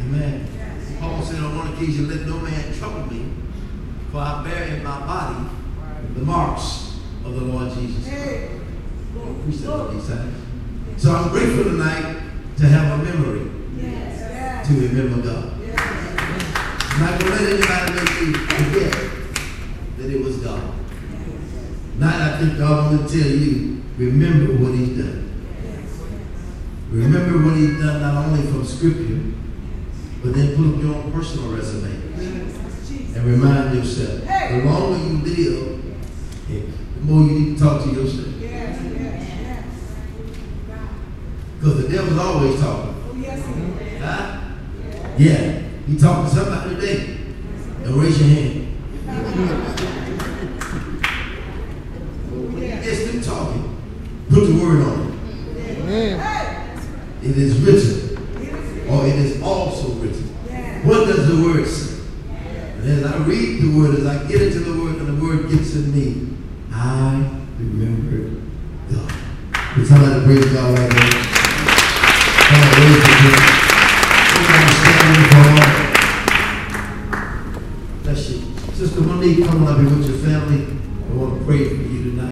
Amen. 0.00 0.48
Yes. 0.56 0.96
Paul 1.00 1.22
said 1.22 1.42
on 1.42 1.56
one 1.56 1.72
occasion, 1.72 2.08
let 2.08 2.26
no 2.26 2.38
man 2.38 2.74
trouble 2.74 3.06
me, 3.06 3.32
for 4.10 4.18
I 4.18 4.42
bear 4.44 4.64
in 4.64 4.82
my 4.82 4.98
body 5.06 5.48
the 6.14 6.20
marks 6.22 6.98
of 7.24 7.34
the 7.34 7.40
Lord 7.42 7.72
Jesus 7.72 8.08
Christ. 8.08 8.20
Hey. 8.20 8.60
Said 9.52 9.68
all 9.68 9.88
these 9.88 10.06
times. 10.08 10.36
So 10.96 11.12
I'm 11.12 11.30
grateful 11.30 11.64
tonight 11.64 12.20
to 12.58 12.66
have 12.66 13.00
a 13.00 13.02
memory 13.02 13.50
Yes, 13.76 14.68
to 14.68 14.74
remember 14.74 15.22
God. 15.26 15.60
Yes. 15.60 15.74
I'm 16.92 17.00
not 17.00 17.20
going 17.20 17.32
to 17.32 17.38
let 17.38 17.52
anybody 17.54 17.92
make 17.94 18.20
you 18.20 18.32
forget 18.46 18.92
that 19.98 20.10
it 20.10 20.22
was 20.24 20.36
God. 20.38 20.74
Tonight 21.94 22.20
I 22.20 22.38
think 22.38 22.58
God 22.58 22.94
want 22.94 23.08
to 23.08 23.18
tell 23.20 23.30
you, 23.30 23.82
remember 23.98 24.62
what 24.64 24.74
he's 24.74 24.96
done. 24.98 25.18
Remember 26.90 27.44
what 27.46 27.56
he's 27.56 27.78
done 27.78 28.00
not 28.02 28.26
only 28.26 28.42
from 28.50 28.64
scripture, 28.64 29.20
but 30.22 30.34
then 30.34 30.56
put 30.56 30.74
up 30.76 30.82
your 30.82 30.94
own 30.96 31.12
personal 31.12 31.52
resume 31.52 31.90
and 33.14 33.24
remind 33.24 33.74
yourself. 33.74 34.20
The 34.24 34.62
longer 34.64 34.98
you 34.98 35.18
live, 35.22 35.82
the 36.48 37.00
more 37.02 37.22
you 37.26 37.38
need 37.38 37.58
to 37.58 37.64
talk 37.64 37.84
to 37.84 37.90
yourself. 37.90 38.29
Always 42.40 42.60
talking. 42.60 42.94
Oh, 43.06 43.14
yes, 43.16 43.46
he. 43.46 43.98
Huh? 43.98 44.40
Yeah. 45.18 45.62
He 45.86 45.98
talking 45.98 46.24
to 46.24 46.30
somebody 46.34 46.74
today. 46.74 47.18
Don't 47.84 48.00
raise 48.00 48.18
your 48.18 48.28
hand. 48.28 48.49